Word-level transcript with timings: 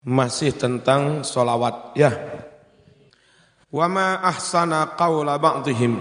Masih 0.00 0.56
tentang 0.56 1.20
solawat 1.20 1.92
ya. 1.92 2.08
Wa 3.68 3.86
ma 3.86 4.18
ahsana 4.24 4.96
qawla 4.96 5.36
ba'dihim. 5.36 6.00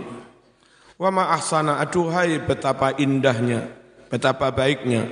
Wa 0.96 1.10
ma 1.12 1.36
ahsana 1.36 1.83
aduhai 1.83 2.40
betapa 2.43 2.96
indahnya, 2.96 3.67
betapa 4.08 4.56
baiknya. 4.56 5.08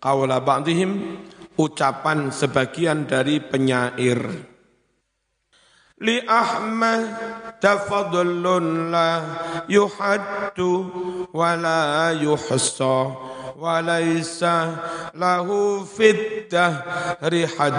Qawla 0.00 0.40
ba'dihim 0.40 1.20
ucapan 1.60 2.32
sebagian 2.32 3.04
dari 3.04 3.38
penyair. 3.38 4.20
Li 6.02 6.18
Ahmad 6.26 7.02
tafadlun 7.62 8.90
la 8.90 9.10
yuhaddu 9.70 10.70
wa 11.30 11.54
la 11.54 12.10
yuhsa 12.16 13.14
وليس 13.58 14.44
له 15.14 15.48
في 15.84 16.10
الدهر 16.10 17.46
حد 17.58 17.72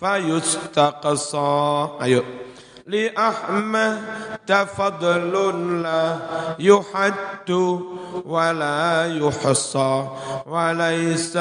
فيستقصى. 0.00 1.88
أيوه. 2.02 2.24
لأحمد 2.86 4.52
فضل 4.76 5.82
لا 5.82 6.16
يحد 6.58 7.50
ولا 8.26 9.06
يحصى 9.06 10.08
وليس 10.46 11.36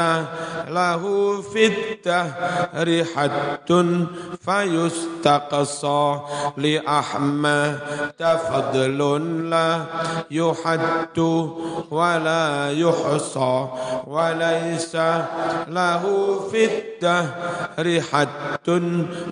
له 0.67 1.03
في 1.41 1.65
الدهر 1.67 3.05
حد 3.15 3.69
فيستقصى 4.45 6.19
لأحمد 6.57 7.79
فضل 8.49 8.99
لا 9.49 9.81
يحد 10.31 11.19
ولا 11.91 12.71
يحصى 12.71 13.67
وليس 14.07 14.95
له 15.67 16.03
في 16.51 16.65
الدهر 16.65 18.01
حد 18.11 18.29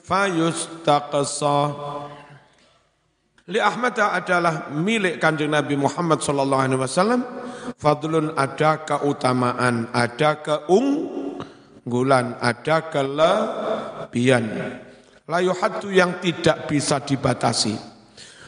فيستقصى 0.03 1.71
Li 3.49 3.57
Ahmad 3.57 3.97
adalah 3.97 4.69
milik 4.69 5.17
kanjeng 5.17 5.49
Nabi 5.49 5.73
Muhammad 5.73 6.21
sallallahu 6.21 6.61
alaihi 6.61 6.77
wasallam. 6.77 7.25
Fadlun 7.81 8.37
ada 8.37 8.85
keutamaan, 8.85 9.89
ada 9.89 10.37
keunggulan, 10.45 12.37
ada 12.37 12.85
kelebihan. 12.93 14.45
Layuhatu 15.25 15.89
yang 15.89 16.21
tidak 16.21 16.69
bisa 16.69 17.01
dibatasi. 17.01 17.73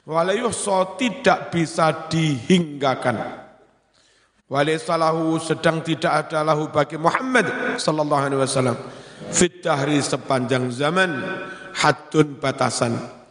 Walayuhso 0.03 0.99
tidak 0.99 1.49
bisa 1.49 2.11
dihinggakan. 2.11 3.39
Walisalahu 4.51 5.41
sedang 5.41 5.81
tidak 5.81 6.27
ada 6.27 6.45
lahu 6.45 6.69
bagi 6.69 6.99
Muhammad 7.01 7.79
sallallahu 7.81 8.23
alaihi 8.29 8.41
wasallam. 8.43 8.77
Fit 9.33 9.63
sepanjang 10.03 10.69
zaman 10.69 11.17
hadun 11.73 12.37
batasan 12.37 13.22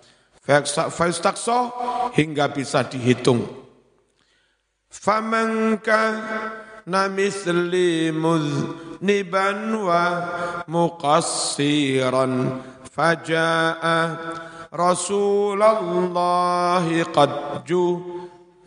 Faistakso 0.43 1.71
hingga 2.19 2.51
bisa 2.51 2.83
dihitung. 2.83 3.47
Famanka 4.91 6.19
namisli 6.85 8.11
muzniban 8.11 9.70
wa 9.79 10.03
muqassiran 10.67 12.59
faja'a 12.91 13.98
Rasulullah 14.73 16.83
qad 17.13 17.63
ju 17.63 18.03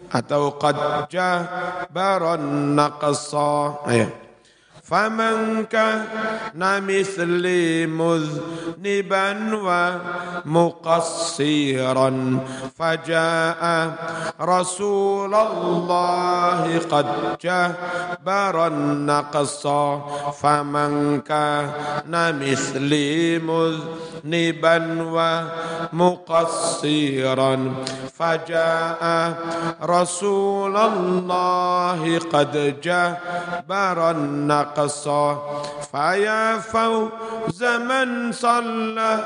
atau 0.10 0.56
qad 0.56 1.12
jabaran 1.12 2.72
naqsa. 2.72 3.84
Ayat. 3.84 4.25
فمن 4.91 5.65
كان 5.65 6.83
مثلي 6.87 7.87
مذنبا 7.87 9.31
ومقصيرا 10.47 12.11
فجاء 12.79 13.93
رسول 14.41 15.35
الله 15.35 16.79
قد 16.91 17.07
جبر 17.45 18.67
النقص 18.67 19.67
فمن 20.43 21.21
كان 21.21 22.39
مثلي 22.41 23.39
مذنبا 23.39 24.79
ومقصيرا 25.93 27.75
فجاء 28.19 29.35
رسول 29.83 30.77
الله 30.77 32.19
قد 32.19 32.81
جبر 32.83 34.11
النقص 34.11 34.74
الأقصى 34.78 35.38
فيا 35.92 36.58
فوز 36.58 37.64
من 37.64 38.32
صلى 38.32 39.20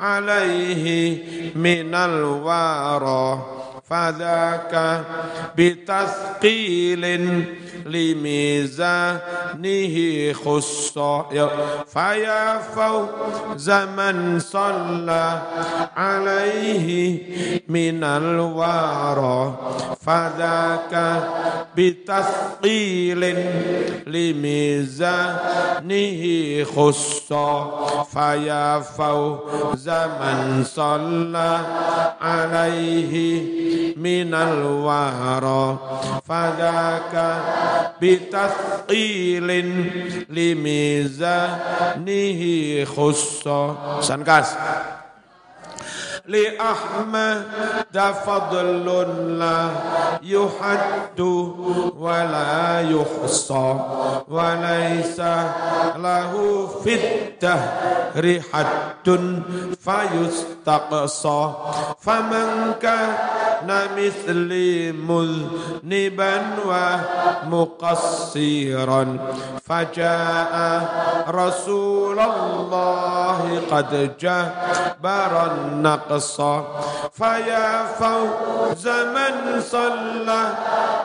عليه 0.00 1.54
من 1.54 1.94
الوارى 1.94 3.42
فذاك 3.90 5.00
بتثقيل 5.58 7.04
لميزانه 7.86 9.12
خص. 10.32 10.98
فيا 11.86 12.58
فوز 12.58 13.70
من 13.70 14.38
صلى 14.38 15.42
عليه 15.96 17.18
من 17.68 18.04
الوارى 18.04 19.58
فذاك 20.06 21.22
بتثقيل 21.76 23.36
لميزانه 24.06 25.44
خص. 26.64 27.32
فيا 28.14 28.80
فوز 28.80 29.88
من 29.88 30.64
صلى 30.64 31.60
عليه 32.20 33.14
من 33.97 34.33
الوارى 34.33 35.77
فذاك 36.27 37.35
بتثقيل 38.01 39.47
لميزانه 40.29 42.41
خص 42.85 43.47
سنكاس 44.01 44.55
لأحمد 46.29 47.43
فضل 48.25 48.85
لا 49.39 49.69
يحد 50.23 51.19
ولا 51.99 52.81
يحصى 52.81 53.79
وليس 54.27 55.19
له 55.95 56.33
في 56.83 56.93
الدهر 56.95 58.41
حد 58.53 59.19
فيستقصى 59.85 61.53
فمن 62.01 62.73
كان 62.81 63.13
مثلي 63.96 64.92
مذنبا 64.92 66.42
ومقصيرا. 67.46 69.18
فجاء 69.64 70.54
رسول 71.28 72.20
الله 72.20 73.60
قد 73.70 74.10
جبر 74.20 75.52
النقص. 75.52 76.40
فيا 77.12 77.84
فوز 77.98 78.88
من 78.88 79.60
صلى 79.60 80.54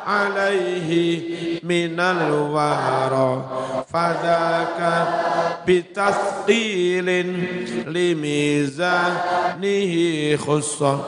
عليه 0.07 0.89
من 1.63 1.99
الوهر 1.99 3.43
فذاك 3.93 5.07
بتثقيل 5.67 7.09
لميزانه 7.87 9.93
خصة 10.37 10.99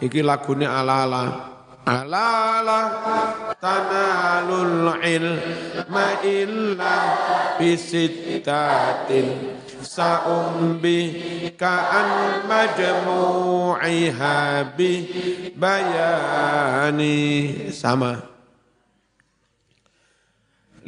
iki 0.00 0.22
lagune 0.22 0.66
ala-ala. 0.66 1.54
Ala 1.88 2.92
tanalul 3.56 4.92
ilma 5.00 6.20
illa 6.20 6.96
bisittatin. 7.56 9.56
Sa'umbi 9.80 11.48
ka'an 11.56 12.44
majmu'iha 12.44 14.36
bi 14.76 14.92
bayani. 15.56 17.16
Sama 17.72 18.37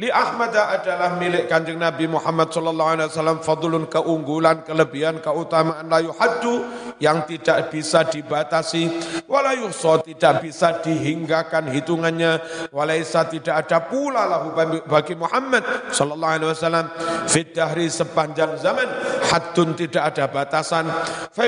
Li 0.01 0.09
Ahmad 0.09 0.49
adalah 0.49 1.13
milik 1.21 1.45
kanjeng 1.45 1.77
Nabi 1.77 2.09
Muhammad 2.09 2.49
sallallahu 2.49 2.89
alaihi 2.89 3.13
wasallam 3.13 3.37
fadlun 3.45 3.85
keunggulan, 3.85 4.65
kelebihan, 4.65 5.21
keutamaan. 5.21 5.85
La 5.85 6.01
yuhaddu 6.01 6.65
yang 6.97 7.21
tidak 7.29 7.69
bisa 7.69 8.01
dibatasi, 8.09 8.89
wala 9.29 9.53
yuhsa 9.53 10.01
tidak 10.01 10.41
bisa 10.41 10.81
dihinggakan 10.81 11.69
hitungannya, 11.69 12.41
walaisa 12.73 13.29
tidak 13.29 13.61
ada 13.61 13.77
pula 13.85 14.25
lahu 14.25 14.57
bagi 14.89 15.13
Muhammad 15.13 15.93
sallallahu 15.93 16.33
alaihi 16.33 16.49
wasallam. 16.49 16.89
Fit 17.29 17.53
dahri 17.53 17.85
sepanjang 17.85 18.57
zaman 18.57 18.89
haddun 19.29 19.77
tidak 19.77 20.17
ada 20.17 20.25
batasan, 20.33 20.89
fa 21.29 21.45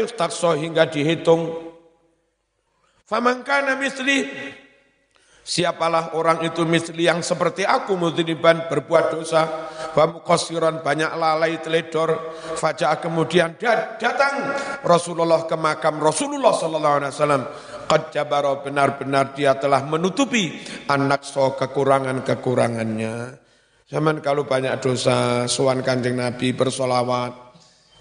hingga 0.54 0.94
dihitung. 0.94 1.74
Faman 3.10 3.42
kana 3.42 3.82
misli 3.82 4.30
Siapalah 5.44 6.16
orang 6.16 6.40
itu 6.48 6.64
misli 6.64 7.04
yang 7.04 7.20
seperti 7.20 7.68
aku 7.68 8.00
mudhiniban 8.00 8.72
berbuat 8.72 9.12
dosa. 9.12 9.68
Bamukosiron 9.92 10.80
banyak 10.80 11.12
lalai 11.20 11.60
teledor. 11.60 12.32
Fajah 12.56 13.04
kemudian 13.04 13.60
datang 13.60 14.56
Rasulullah 14.88 15.44
ke 15.44 15.60
makam 15.60 16.00
Rasulullah 16.00 16.56
sallallahu 16.56 16.96
alaihi 16.96 17.12
wasallam. 17.12 17.44
Qad 17.92 18.16
jabaro 18.16 18.64
benar-benar 18.64 19.36
dia 19.36 19.60
telah 19.60 19.84
menutupi 19.84 20.64
anak 20.88 21.28
so 21.28 21.60
kekurangan-kekurangannya. 21.60 23.36
Zaman 23.92 24.24
kalau 24.24 24.48
banyak 24.48 24.80
dosa, 24.80 25.44
suan 25.52 25.84
kanjeng 25.84 26.24
Nabi 26.24 26.56
bersolawat. 26.56 27.36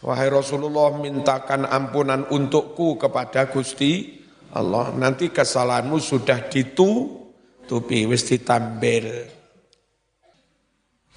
Wahai 0.06 0.30
Rasulullah 0.30 0.94
mintakan 0.94 1.66
ampunan 1.66 2.22
untukku 2.30 2.94
kepada 3.02 3.50
Gusti 3.50 4.22
Allah. 4.54 4.94
Nanti 4.94 5.34
kesalahanmu 5.34 5.98
sudah 5.98 6.46
ditu 6.46 7.21
tutupi 7.66 8.04
wis 8.10 8.26
ditambil 8.26 9.30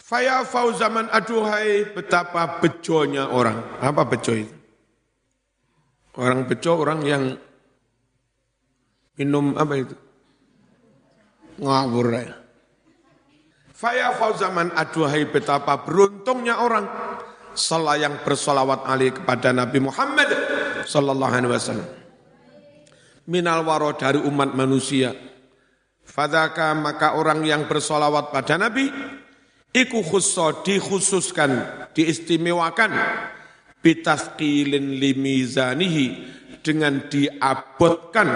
Faya 0.05 0.45
fauzaman 0.45 1.09
aduhai 1.09 1.89
betapa 1.89 2.61
bejonya 2.61 3.33
orang. 3.33 3.57
Apa 3.81 4.05
bejo 4.05 4.37
itu? 4.37 4.53
Orang 6.13 6.45
bejo 6.45 6.77
orang 6.77 7.01
yang 7.01 7.23
minum 9.17 9.57
apa 9.57 9.81
itu? 9.81 9.97
Ngawur 11.57 12.07
ya. 12.13 12.37
Faya 13.73 14.13
fauzaman 14.13 14.77
aduhai 14.77 15.25
betapa 15.25 15.81
beruntungnya 15.81 16.61
orang 16.61 16.85
selayang 17.57 18.21
bersolawat 18.21 18.85
ali 18.85 19.09
kepada 19.09 19.57
Nabi 19.57 19.89
Muhammad 19.89 20.29
sallallahu 20.85 21.33
alaihi 21.33 21.49
wasallam. 21.49 21.89
Minal 23.25 23.65
waro 23.65 23.89
dari 23.97 24.21
umat 24.21 24.53
manusia 24.53 25.17
Fadaka 26.05 26.71
maka 26.77 27.17
orang 27.17 27.43
yang 27.43 27.67
bersolawat 27.67 28.31
pada 28.31 28.55
Nabi, 28.55 28.87
iku 29.73 29.99
khusso 30.05 30.63
dikhususkan, 30.63 31.51
diistimewakan, 31.91 32.93
bitaskilin 33.83 34.95
limizanihi, 35.01 36.07
dengan 36.63 37.09
diabotkan, 37.11 38.29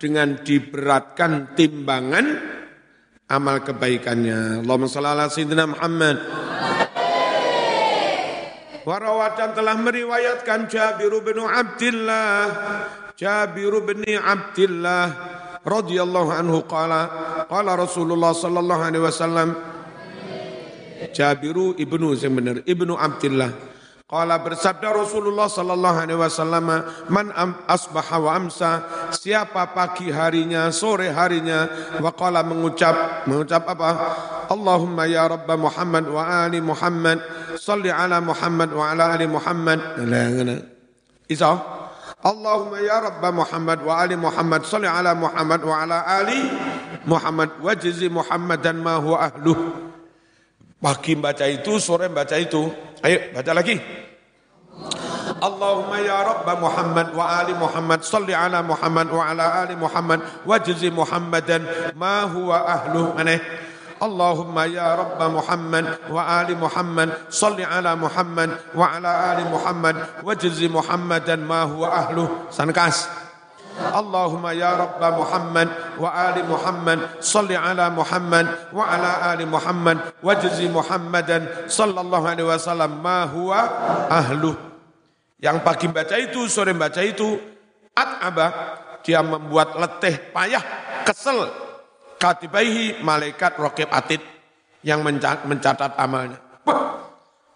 dengan 0.00 0.40
diberatkan 0.40 1.54
timbangan 1.54 2.26
amal 3.30 3.62
kebaikannya. 3.62 4.64
Allahumma 4.64 4.90
salli 4.90 5.10
ala 5.12 5.30
sayyidina 5.30 5.64
Muhammad. 5.70 6.16
Warawatan 8.80 9.52
telah 9.52 9.76
meriwayatkan 9.76 10.66
Jabir 10.72 11.12
bin 11.20 11.36
Abdullah 11.44 12.48
Jabir 13.12 13.76
bin 13.84 14.00
Abdullah 14.16 15.04
radhiyallahu 15.66 16.30
anhu 16.32 16.64
qala 16.64 17.00
qala 17.46 17.76
Rasulullah 17.76 18.32
sallallahu 18.32 18.82
alaihi 18.82 19.04
wasallam 19.04 19.48
Jabiru 21.10 21.74
ibnu 21.80 22.12
yang 22.12 22.36
benar 22.36 22.56
ibnu 22.68 22.92
Abdullah 22.92 23.70
Qala 24.10 24.42
bersabda 24.42 24.90
Rasulullah 24.90 25.46
sallallahu 25.46 26.02
alaihi 26.02 26.18
wasallam 26.18 26.66
man 27.14 27.30
am 27.30 27.54
asbaha 27.70 28.18
wa 28.18 28.34
amsa 28.34 28.82
siapa 29.14 29.70
pagi 29.70 30.10
harinya 30.10 30.66
sore 30.74 31.14
harinya 31.14 31.70
wa 32.02 32.10
qala 32.10 32.42
mengucap 32.42 33.22
mengucap 33.30 33.70
apa? 33.70 33.90
Allahumma 34.50 35.06
ya 35.06 35.30
rabb 35.30 35.46
Muhammad 35.54 36.10
wa 36.10 36.26
ali 36.26 36.58
Muhammad 36.58 37.22
salli 37.54 37.86
ala 37.86 38.18
Muhammad 38.18 38.74
wa 38.74 38.90
ala 38.90 39.14
ali 39.14 39.30
Muhammad. 39.30 39.78
Isa 41.30 41.54
Allahumma 42.20 42.84
ya 42.84 43.00
Rabb 43.00 43.24
Muhammad 43.32 43.80
wa 43.80 43.96
ali 43.96 44.12
Muhammad 44.12 44.68
salli 44.68 44.84
ala 44.84 45.16
Muhammad 45.16 45.64
wa 45.64 45.72
ala 45.80 46.04
ali 46.04 46.36
Muhammad 47.08 47.56
wajzi 47.64 48.12
Muhammadan 48.12 48.76
ma 48.76 49.00
huwa 49.00 49.24
ahluh. 49.24 49.56
Pagi 50.80 51.16
baca 51.16 51.48
itu, 51.48 51.80
sore 51.80 52.12
baca 52.12 52.36
itu. 52.36 52.68
Ayo 53.00 53.32
baca 53.32 53.52
lagi. 53.56 53.76
Allahumma 55.40 55.96
ya 56.04 56.20
Rabb 56.20 56.48
Muhammad 56.60 57.08
wa 57.16 57.24
ali 57.24 57.56
Muhammad 57.56 58.04
salli 58.04 58.36
ala 58.36 58.60
Muhammad 58.60 59.08
wa 59.08 59.24
ala 59.24 59.64
ali 59.64 59.72
Muhammad 59.76 60.20
wajzi 60.44 60.92
Muhammadan 60.92 61.64
ma 61.96 62.28
huwa 62.28 62.68
ahluh. 62.68 63.16
Allahumma 64.00 64.64
ya 64.64 64.96
Rabb 64.96 65.20
Muhammad 65.28 65.84
wa 66.08 66.24
ali 66.24 66.56
Muhammad 66.56 67.12
salli 67.28 67.60
ala 67.60 67.92
Muhammad 67.94 68.56
wa 68.72 68.96
ala 68.96 69.36
ali 69.36 69.44
Muhammad 69.44 70.24
wajizi 70.24 70.72
Muhammadan 70.72 71.44
ma 71.44 71.68
huwa 71.68 71.92
ahluh 71.92 72.28
sankas 72.48 73.04
Allahumma 73.80 74.56
ya 74.56 74.76
Rabb 74.76 75.00
Muhammad 75.20 75.68
wa 76.00 76.08
ali 76.08 76.40
Muhammad 76.44 77.20
salli 77.20 77.52
ala 77.56 77.92
Muhammad 77.92 78.72
wa 78.72 78.88
ala 78.88 79.36
ali 79.36 79.44
Muhammad 79.44 80.00
wajzi 80.24 80.68
Muhammadan 80.72 81.68
sallallahu 81.68 82.24
alaihi 82.24 82.48
wasallam 82.48 83.04
ma 83.04 83.28
huwa 83.28 83.60
ahluh 84.08 84.56
yang 85.40 85.60
pagi 85.64 85.88
baca 85.88 86.16
itu 86.20 86.44
sore 86.48 86.76
baca 86.76 87.00
itu 87.00 87.36
at'aba 87.96 88.46
dia 89.00 89.24
membuat 89.24 89.76
letih 89.80 90.20
payah 90.32 90.60
kesel 91.08 91.69
katibaihi 92.20 93.00
malaikat 93.00 93.56
rokib 93.56 93.88
atid 93.88 94.20
yang 94.84 95.00
mencatat 95.48 95.96
amalnya. 95.96 96.36
Wah, 96.68 97.00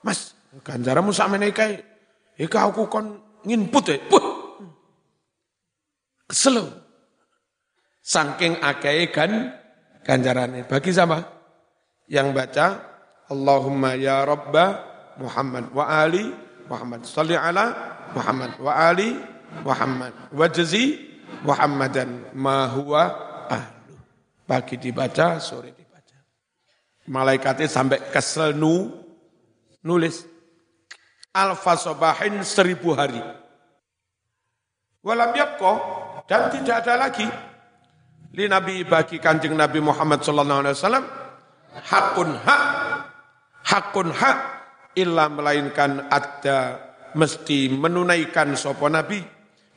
mas, 0.00 0.32
ganjaramu 0.64 1.12
sama 1.12 1.36
nekai. 1.36 1.84
Ika 2.40 2.72
aku 2.72 2.88
kon 2.88 3.20
nginput 3.44 3.84
ya. 3.92 3.96
Wah, 4.08 4.26
kesel. 6.26 6.80
Saking 8.04 8.60
akei 8.60 9.08
kan 9.08 9.52
ganjarannya. 10.04 10.68
Bagi 10.68 10.92
sama 10.92 11.24
yang 12.08 12.36
baca 12.36 12.80
Allahumma 13.32 13.96
ya 13.96 14.28
Rabba 14.28 14.84
Muhammad 15.16 15.72
wa 15.72 15.88
ali 15.88 16.28
Muhammad. 16.68 17.08
Salli 17.08 17.32
ala 17.32 17.72
Muhammad 18.12 18.60
wa 18.60 18.72
ali 18.76 19.16
Muhammad. 19.64 20.12
Wa 20.36 20.52
jazi 20.52 21.00
Muhammadan 21.48 22.36
ma 22.36 22.68
huwa 22.68 23.02
ah. 23.48 23.73
Pagi 24.44 24.76
dibaca, 24.76 25.40
sore 25.40 25.72
dibaca. 25.72 26.16
Malaikatnya 27.08 27.68
sampai 27.68 28.12
kesel 28.12 28.52
nu, 28.52 28.92
nulis. 29.84 30.24
Alfa 31.34 31.74
sobahin 31.74 32.44
seribu 32.46 32.94
hari. 32.94 33.20
Walam 35.02 35.34
yapko, 35.34 35.72
dan 36.30 36.52
tidak 36.52 36.84
ada 36.84 37.08
lagi. 37.08 37.26
Li 38.34 38.46
Nabi 38.46 38.86
bagi 38.86 39.18
kanjeng 39.18 39.54
Nabi 39.54 39.82
Muhammad 39.82 40.22
sallallahu 40.22 40.60
alaihi 40.62 40.76
wasallam 40.78 41.06
hakun 41.82 42.30
hak 42.38 42.62
hakun 43.66 44.08
hak 44.14 44.38
illa 44.94 45.26
melainkan 45.26 46.06
ada 46.06 46.78
mesti 47.18 47.70
menunaikan 47.70 48.54
sopo 48.54 48.86
nabi 48.86 49.22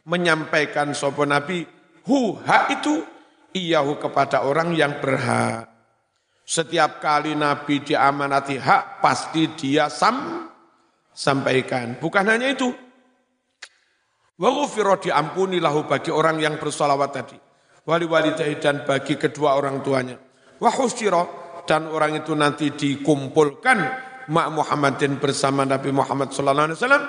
menyampaikan 0.05 0.93
sopo 0.93 1.25
nabi 1.25 1.65
hu 2.05 2.37
hak 2.37 2.81
itu 2.81 3.01
iyahu 3.53 3.99
kepada 4.01 4.43
orang 4.43 4.73
yang 4.75 4.99
berhak. 4.99 5.69
Setiap 6.47 7.03
kali 7.03 7.35
Nabi 7.35 7.83
diamanati 7.83 8.55
hak, 8.55 9.03
pasti 9.03 9.51
dia 9.55 9.91
sam, 9.91 10.47
sampaikan. 11.11 11.99
Bukan 11.99 12.23
hanya 12.23 12.47
itu. 12.47 12.71
Wa 14.39 14.53
diampuni 14.95 15.59
lahu 15.59 15.83
bagi 15.83 16.07
orang 16.13 16.39
yang 16.39 16.55
bersolawat 16.55 17.09
tadi. 17.11 17.37
Wali 17.83 18.05
wali 18.07 18.31
dan 18.35 18.87
bagi 18.87 19.19
kedua 19.19 19.59
orang 19.59 19.83
tuanya. 19.83 20.15
Wa 20.59 20.71
dan 21.67 21.91
orang 21.91 22.23
itu 22.23 22.31
nanti 22.31 22.71
dikumpulkan 22.71 23.77
mak 24.31 24.47
Muhammadin 24.55 25.19
bersama 25.19 25.67
Nabi 25.67 25.91
Muhammad 25.91 26.31
sallallahu 26.31 26.67
alaihi 26.71 26.79
wasallam 26.79 27.05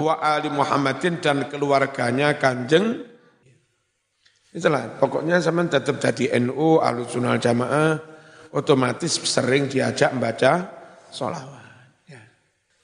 wa 0.00 0.14
ali 0.16 0.48
Muhammadin 0.48 1.20
dan 1.20 1.44
keluarganya 1.52 2.40
Kanjeng 2.40 3.04
Itulah, 4.52 5.00
pokoknya 5.00 5.40
sama 5.40 5.64
tetap 5.64 5.96
jadi 5.96 6.36
NU, 6.44 6.76
alusunal 6.76 7.40
jamaah, 7.40 7.96
otomatis 8.52 9.16
sering 9.24 9.64
diajak 9.64 10.12
membaca 10.12 10.68
solawat. 11.08 12.04
Ya. 12.04 12.20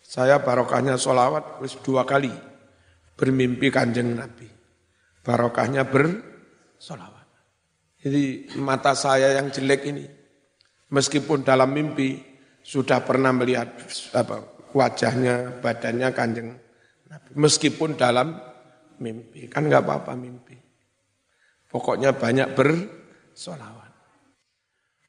Saya 0.00 0.40
barokahnya 0.40 0.96
solawat 0.96 1.60
dua 1.84 2.08
kali 2.08 2.32
bermimpi 3.20 3.68
kanjeng 3.68 4.16
Nabi. 4.16 4.48
Barokahnya 5.20 5.84
bersolawat. 5.84 7.26
Jadi 8.00 8.48
mata 8.56 8.96
saya 8.96 9.36
yang 9.36 9.52
jelek 9.52 9.84
ini, 9.92 10.08
meskipun 10.88 11.44
dalam 11.44 11.68
mimpi 11.68 12.16
sudah 12.64 13.04
pernah 13.04 13.28
melihat 13.36 13.76
apa, 14.16 14.64
wajahnya, 14.72 15.60
badannya 15.60 16.08
kanjeng 16.16 16.48
Nabi. 17.12 17.28
Meskipun 17.36 17.98
dalam 17.98 18.40
mimpi, 19.04 19.52
kan 19.52 19.68
nggak 19.68 19.84
apa-apa 19.84 20.16
mimpi. 20.16 20.57
Pokoknya 21.68 22.16
banyak 22.16 22.56
bersolawat. 22.56 23.92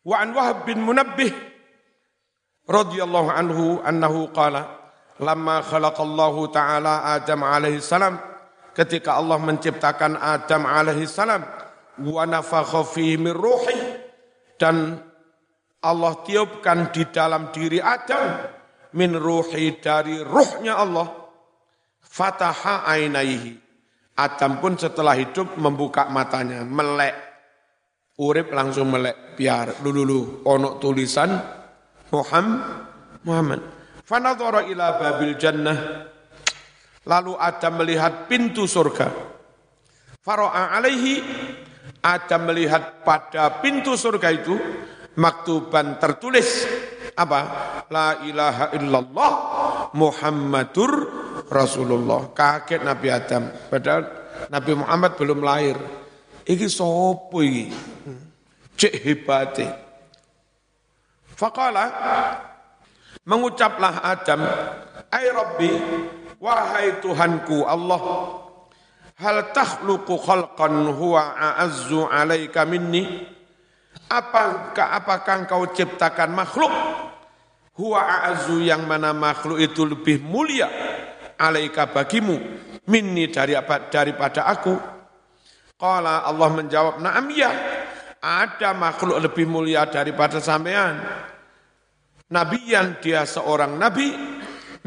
Wa 0.03 0.15
an 0.19 0.35
Wahab 0.35 0.67
bin 0.67 0.83
Munabbih 0.83 1.31
radhiyallahu 2.67 3.29
anhu 3.31 3.79
annahu 3.81 4.29
qala 4.35 4.79
lamma 5.19 5.63
khalaqallahu 5.63 6.51
taala 6.51 7.15
Adam 7.15 7.43
alaihi 7.43 7.83
salam 7.83 8.19
ketika 8.77 9.19
Allah 9.19 9.39
menciptakan 9.41 10.15
Adam 10.15 10.63
alaihi 10.63 11.09
salam 11.09 11.43
wa 11.99 12.23
nafakha 12.23 12.85
fihi 12.87 13.19
min 13.19 13.35
ruhi 13.35 13.75
dan 14.55 14.99
Allah 15.83 16.13
tiupkan 16.23 16.91
di 16.91 17.07
dalam 17.11 17.51
diri 17.51 17.83
Adam 17.83 18.47
min 18.95 19.15
ruhi 19.15 19.79
dari 19.79 20.23
ruhnya 20.23 20.79
Allah 20.79 21.07
fataha 21.99 22.87
ainaihi 22.87 23.68
Adam 24.19 24.59
pun 24.59 24.75
setelah 24.75 25.15
hidup 25.15 25.55
membuka 25.55 26.11
matanya 26.11 26.67
melek. 26.67 27.15
Urip 28.19 28.51
langsung 28.51 28.91
melek 28.91 29.39
biar 29.39 29.79
dulu 29.79 30.43
ono 30.43 30.75
tulisan 30.75 31.31
Muhammad 32.11 32.89
Muhammad. 33.23 33.61
Fanadhara 34.03 34.67
ila 34.67 34.99
babil 34.99 35.39
jannah. 35.39 35.79
Lalu 37.07 37.33
Adam 37.39 37.73
melihat 37.79 38.27
pintu 38.27 38.67
surga. 38.67 39.07
Faro'a 40.19 40.75
alaihi. 40.75 41.23
Adam 41.99 42.47
melihat 42.47 43.03
pada 43.03 43.59
pintu 43.59 43.99
surga 43.99 44.31
itu 44.31 44.55
maktuban 45.19 45.99
tertulis 45.99 46.63
apa? 47.19 47.41
La 47.91 48.23
ilaha 48.23 48.71
illallah 48.79 49.31
Muhammadur 49.91 50.91
Rasulullah. 51.51 52.31
Kaget 52.31 52.85
Nabi 52.87 53.07
Adam. 53.11 53.51
Padahal 53.67 54.03
Nabi 54.47 54.71
Muhammad 54.79 55.19
belum 55.19 55.43
lahir. 55.43 55.75
Iki 56.47 56.67
sopo 56.71 57.43
iki? 57.43 57.67
Cek 58.79 58.93
hebate. 59.03 59.67
Faqala 61.35 61.85
mengucaplah 63.27 64.03
Adam, 64.03 64.43
"Ai 65.11 65.27
Rabbi, 65.31 65.71
wahai 66.39 66.99
Tuhanku 66.99 67.63
Allah, 67.63 68.01
hal 69.19 69.51
takhluqu 69.55 70.19
khalqan 70.19 70.89
huwa 70.95 71.35
a'azzu 71.35 72.07
'alaika 72.07 72.67
minni?" 72.67 73.23
Apakah 74.09 74.97
apakah 74.97 75.45
engkau 75.45 75.69
ciptakan 75.69 76.33
makhluk 76.33 76.73
huwa 77.79 78.03
a'azu 78.03 78.59
yang 78.59 78.83
mana 78.83 79.15
makhluk 79.15 79.63
itu 79.63 79.87
lebih 79.87 80.19
mulia 80.19 80.67
alaika 81.39 81.87
bagimu 81.87 82.35
minni 82.91 83.31
dari 83.31 83.55
daripada 83.87 84.43
aku. 84.51 84.75
Qala 85.79 86.27
Allah 86.27 86.49
menjawab 86.51 86.99
na'am 86.99 87.31
ya 87.31 87.51
ada 88.19 88.75
makhluk 88.75 89.15
lebih 89.23 89.47
mulia 89.47 89.87
daripada 89.87 90.43
sampean. 90.43 90.99
Nabi 92.29 92.59
yang 92.67 92.99
dia 92.99 93.23
seorang 93.23 93.79
nabi 93.79 94.11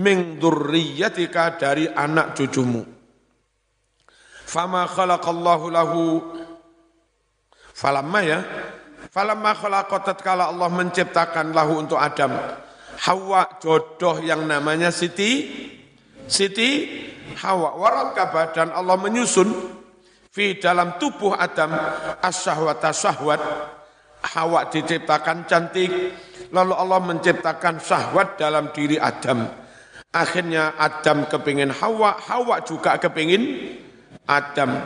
min 0.05 0.37
dzurriyyatika 0.37 1.57
dari 1.57 1.89
anak 1.89 2.37
cucumu. 2.37 2.85
Fama 4.45 4.85
khalaqallahu 4.85 5.67
lahu. 5.73 6.05
Falamma 7.73 8.21
ya? 8.21 8.41
Falamma 9.09 9.57
khalaqatat 9.57 10.21
kala 10.21 10.53
Allah 10.53 10.69
menciptakan 10.69 11.57
lahu 11.57 11.81
untuk 11.81 11.97
Adam. 11.97 12.37
Hawa 13.03 13.59
jodoh 13.59 14.23
yang 14.23 14.47
namanya 14.47 14.95
Siti. 14.95 15.51
Siti 16.31 16.87
Hawa 17.43 17.75
warakaba 17.75 18.55
dan 18.55 18.71
Allah 18.71 18.95
menyusun 18.95 19.51
fi 20.31 20.55
dalam 20.63 21.03
tubuh 21.03 21.35
Adam 21.35 21.75
asyahwata 22.23 22.95
syahwat. 22.95 23.43
Hawa 24.23 24.71
diciptakan 24.71 25.51
cantik 25.51 25.91
lalu 26.55 26.75
Allah 26.79 27.03
menciptakan 27.03 27.83
syahwat 27.83 28.39
dalam 28.39 28.71
diri 28.71 29.03
Adam. 29.03 29.51
Akhirnya 30.15 30.79
Adam 30.79 31.27
kepingin 31.27 31.75
Hawa 31.75 32.23
Hawa 32.23 32.63
juga 32.63 33.03
kepingin 33.03 33.75
Adam. 34.31 34.79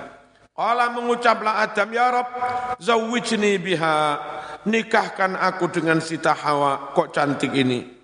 Allah 0.56 0.88
mengucaplah 0.88 1.60
Adam, 1.68 1.92
Ya 1.92 2.08
Rab, 2.08 2.32
zawijni 2.80 3.60
biha, 3.60 4.16
nikahkan 4.64 5.36
aku 5.36 5.68
dengan 5.68 6.00
Sita 6.00 6.32
Hawa, 6.32 6.96
kok 6.96 7.12
cantik 7.12 7.52
ini. 7.52 7.95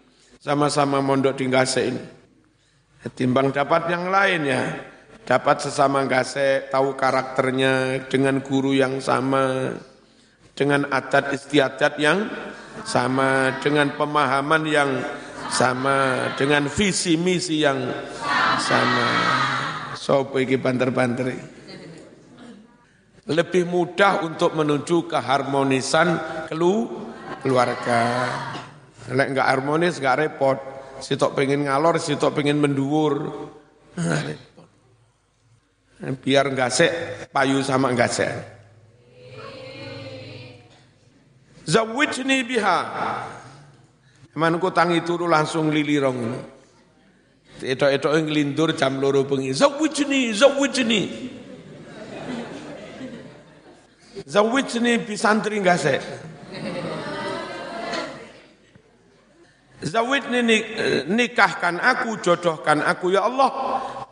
Sama-sama 0.43 0.99
mondok 0.99 1.39
di 1.39 1.47
Gase 1.47 1.87
ini. 1.87 2.03
Timbang 3.15 3.55
dapat 3.55 3.87
yang 3.87 4.11
lain 4.11 4.43
ya, 4.43 4.75
dapat 5.23 5.63
sesama 5.63 6.03
Gase, 6.11 6.67
tahu 6.67 6.99
karakternya 6.99 8.03
dengan 8.11 8.43
guru 8.43 8.75
yang 8.75 8.99
sama, 8.99 9.71
dengan 10.59 10.91
adat 10.91 11.31
istiadat 11.31 11.95
yang 12.03 12.27
sama, 12.83 13.55
dengan 13.63 13.95
pemahaman 13.95 14.67
yang 14.67 14.91
sama, 15.47 16.35
dengan 16.35 16.67
visi 16.67 17.15
misi 17.15 17.63
yang 17.63 17.79
sama. 18.59 19.09
Sopo 19.95 20.43
iki 20.43 20.59
banter-banter 20.59 21.39
lebih 23.31 23.63
mudah 23.71 24.27
untuk 24.27 24.59
menuju 24.59 25.07
keharmonisan 25.07 26.19
kelu 26.51 26.91
keluarga. 27.47 28.03
Lek 29.11 29.35
enggak 29.35 29.49
harmonis 29.51 29.99
enggak 29.99 30.19
repot. 30.23 30.59
Sitok 31.03 31.35
pengen 31.35 31.67
ngalor, 31.67 31.99
sitok 31.99 32.39
pengen 32.39 32.63
menduur. 32.63 33.27
Biar 36.23 36.47
enggak 36.47 36.71
sek, 36.71 36.93
payu 37.35 37.59
sama 37.67 37.91
enggak 37.91 38.15
sek. 38.15 38.31
Zawijni 41.67 42.47
biha. 42.47 42.79
Eman 44.35 44.57
ku 44.63 44.71
tangi 44.71 45.03
turu 45.03 45.27
langsung 45.27 45.75
lilirong. 45.75 46.19
Etok-etok 47.63 48.27
ngelindur 48.27 48.75
jam 48.75 48.99
loro 48.99 49.23
bengi. 49.23 49.55
Zawijni, 49.55 50.35
zawijni. 50.35 51.03
Zawijni 54.27 54.93
bisantri 55.03 55.59
sih? 55.79 55.99
Zawijni 59.83 60.47
nikahkan 61.11 61.83
aku, 61.83 62.23
jodohkan 62.23 62.87
aku 62.87 63.11
ya 63.11 63.27
Allah. 63.27 63.51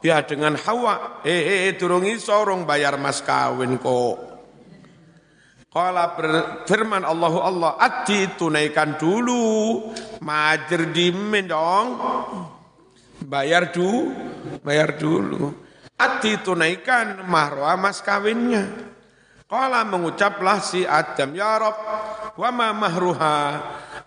Biar 0.00 0.26
dengan 0.26 0.58
Hawa, 0.58 1.22
eh 1.22 1.70
eh 1.70 1.76
turung 1.78 2.08
iso 2.08 2.34
bayar 2.66 2.98
mas 2.98 3.22
kawin 3.22 3.78
kok. 3.78 4.16
Kala 5.70 6.18
firman 6.66 7.06
Allah 7.06 7.34
Allah, 7.46 7.72
ati 7.78 8.34
tunaikan 8.34 8.98
dulu, 8.98 9.78
majer 10.18 10.90
dimin 10.90 11.46
dong. 11.46 11.88
Bayar 13.22 13.70
dulu, 13.70 14.10
bayar 14.66 14.98
dulu. 14.98 15.54
Ati 15.94 16.42
tunaikan 16.42 17.22
mahroa 17.28 17.78
mas 17.78 18.02
kawinnya. 18.02 18.66
Kala 19.46 19.86
mengucaplah 19.86 20.58
si 20.58 20.82
Adam, 20.82 21.38
Ya 21.38 21.54
Rob, 21.58 21.76
wa 22.34 22.50
ma 22.50 22.70
mahruha, 22.74 23.38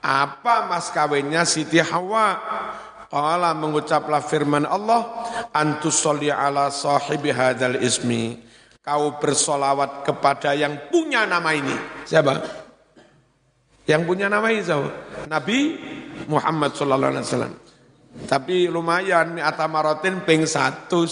apa 0.04 0.68
mas 0.68 0.92
kawinnya 0.92 1.48
Siti 1.48 1.80
Hawa? 1.80 2.36
Kala 3.08 3.54
mengucaplah 3.54 4.26
firman 4.26 4.66
Allah, 4.66 5.06
Antus 5.54 6.02
sholli 6.02 6.34
ala 6.34 6.68
sahibi 6.74 7.30
hadal 7.32 7.80
ismi. 7.80 8.42
Kau 8.84 9.16
bersolawat 9.16 10.04
kepada 10.04 10.52
yang 10.52 10.92
punya 10.92 11.24
nama 11.24 11.56
ini. 11.56 11.72
Siapa? 12.04 12.42
Yang 13.88 14.02
punya 14.04 14.28
nama 14.28 14.50
ini 14.52 14.60
siapa? 14.66 14.90
Nabi 15.32 15.78
Muhammad 16.28 16.76
sallallahu 16.76 17.12
alaihi 17.16 17.24
wasallam. 17.24 17.54
Tapi 18.28 18.68
lumayan 18.68 19.40
atamaratin 19.40 20.26
ping 20.28 20.44
satu. 20.44 21.06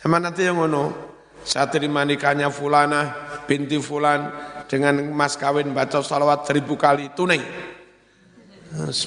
Sama 0.00 0.16
nanti 0.22 0.46
yang 0.46 0.56
ngono. 0.56 1.10
Saya 1.40 1.72
terima 1.72 2.04
nikahnya 2.04 2.52
fulana 2.52 3.16
binti 3.48 3.80
fulan 3.80 4.28
dengan 4.70 5.02
mas 5.10 5.34
kawin 5.34 5.74
baca 5.74 5.98
salawat 5.98 6.46
seribu 6.46 6.78
kali 6.78 7.10
tunai. 7.18 7.42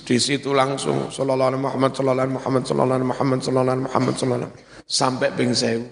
Di 0.03 0.19
situ 0.19 0.51
langsung 0.51 1.07
sallallahu 1.07 1.55
alaihi 1.55 1.63
Muhammad 1.63 1.95
sallallahu 1.95 2.19
alaihi 2.19 2.35
Muhammad 2.35 2.63
sallallahu 2.67 2.97
alaihi 2.99 3.11
Muhammad 3.15 3.39
sallallahu 3.39 3.63
alaihi 3.71 3.87
Muhammad 3.87 4.13
sallallahu 4.19 4.41
alaihi 4.43 4.59
sampai 4.83 5.29
ping 5.39 5.51
sewu. 5.55 5.87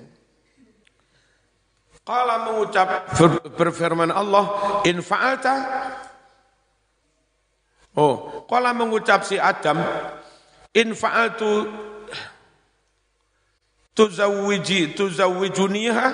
Kala 2.03 2.51
mengucap 2.51 3.15
berfirman 3.55 4.11
Allah, 4.11 4.43
in 4.83 4.99
fa'alta 4.99 5.55
Oh, 7.91 8.47
kala 8.47 8.71
mengucap 8.71 9.23
si 9.27 9.35
Adam, 9.35 9.79
in 10.71 10.95
fa'altu 10.95 11.67
tuzawwiji 13.91 14.95
tuzawwijuniha 14.95 16.07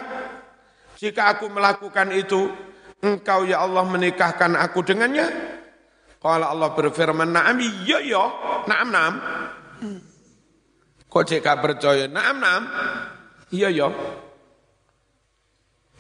jika 0.97 1.37
aku 1.37 1.45
melakukan 1.53 2.09
itu 2.17 2.49
engkau 3.01 3.45
ya 3.45 3.61
Allah 3.61 3.83
menikahkan 3.85 4.57
aku 4.57 4.81
dengannya? 4.81 5.27
Kalau 6.17 6.47
Allah 6.49 6.69
berfirman 6.73 7.29
na'am 7.29 7.57
iya 7.61 8.01
ya 8.01 8.25
na'am 8.65 8.87
na'am. 8.89 9.15
Kok 11.07 11.23
jika 11.23 11.61
percaya? 11.61 12.09
Na'am 12.09 12.37
na'am. 12.41 12.63
Iya 13.47 13.71
ya 13.71 13.87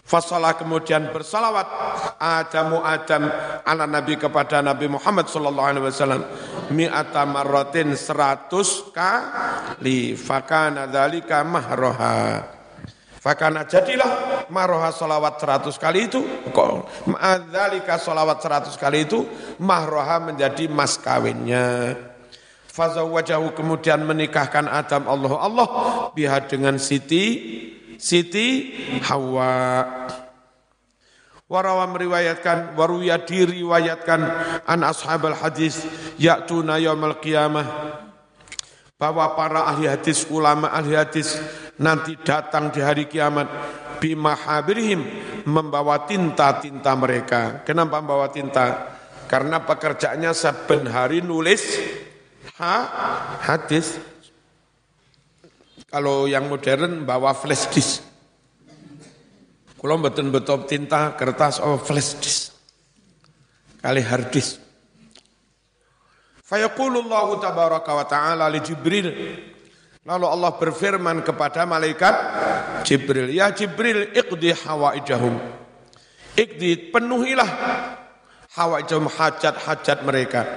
Fasalah 0.07 0.55
kemudian 0.55 1.11
bersalawat 1.11 1.67
Adamu 2.15 2.79
Adam 2.79 3.27
ala 3.67 3.83
Nabi 3.83 4.15
kepada 4.15 4.63
Nabi 4.63 4.87
Muhammad 4.87 5.27
sallallahu 5.27 5.67
alaihi 5.67 5.83
wasallam. 5.83 6.23
Mi'ata 6.71 7.27
marratin 7.27 7.91
seratus 7.91 8.87
kali. 8.95 10.15
Fakana 10.15 10.87
dzalika 10.87 11.43
mahroha 11.43 12.56
Fakana 13.17 13.65
jadilah 13.65 14.45
maroha 14.53 14.93
salawat 14.93 15.41
seratus 15.41 15.75
kali 15.81 16.05
itu, 16.05 16.21
kok 16.53 16.85
salawat 17.99 18.37
seratus 18.39 18.77
kali 18.77 19.09
itu, 19.09 19.25
mahroha 19.57 20.21
menjadi 20.21 20.69
mas 20.69 21.01
kawinnya. 21.01 21.97
Fazawajahu 22.69 23.57
kemudian 23.57 24.05
menikahkan 24.05 24.69
Adam 24.69 25.09
Allah 25.09 25.33
Allah 25.41 25.67
biha 26.13 26.45
dengan 26.45 26.77
Siti 26.77 27.25
Siti 27.97 28.69
Hawa. 29.01 29.81
Warawa 31.47 31.87
meriwayatkan, 31.89 32.75
waruya 32.77 33.23
diriwayatkan 33.23 34.19
an 34.67 34.79
ashabal 34.83 35.33
hadis 35.33 35.79
ya'tuna 36.19 36.75
yaumal 36.77 37.17
qiyamah 37.23 37.65
bahwa 38.99 39.31
para 39.33 39.63
ahli 39.63 39.87
hadis, 39.87 40.27
ulama 40.27 40.67
ahli 40.67 40.99
hadis 40.99 41.39
nanti 41.81 42.17
datang 42.21 42.73
di 42.73 42.81
hari 42.81 43.05
kiamat 43.05 43.47
bimahabirihim 44.01 45.01
membawa 45.45 46.05
tinta-tinta 46.05 46.93
mereka. 46.97 47.61
Kenapa 47.65 48.01
membawa 48.01 48.29
tinta? 48.29 48.95
Karena 49.27 49.59
pekerjaannya 49.59 50.31
saben 50.31 50.87
hari 50.87 51.19
nulis 51.19 51.81
ha, 52.57 52.75
hadis. 53.43 53.99
Kalau 55.87 56.27
yang 56.27 56.51
modern 56.51 57.07
bawa 57.07 57.31
flash 57.31 57.71
disk. 57.71 58.03
Kalau 59.77 59.95
betul 60.03 60.33
betul 60.33 60.67
tinta 60.67 61.15
kertas 61.15 61.63
oh 61.63 61.79
flash 61.79 62.19
disk. 62.19 62.51
Kali 63.79 64.03
hard 64.03 64.27
disk. 64.33 64.59
Fayaqulullahu 66.47 67.43
tabaraka 67.43 67.91
wa 67.91 68.05
ta'ala 68.07 68.47
li 68.47 68.59
Jibril 68.63 69.07
Lalu 70.07 70.23
Allah 70.23 70.51
berfirman 70.55 71.19
kepada 71.19 71.67
malaikat 71.67 72.15
Jibril, 72.87 73.27
Ya 73.27 73.51
Jibril, 73.51 74.15
iqdi 74.15 74.55
hawaijahum. 74.55 75.35
Iqdi, 76.31 76.95
penuhilah 76.95 77.51
hawaijahum 78.55 79.11
hajat-hajat 79.11 80.07
mereka. 80.07 80.47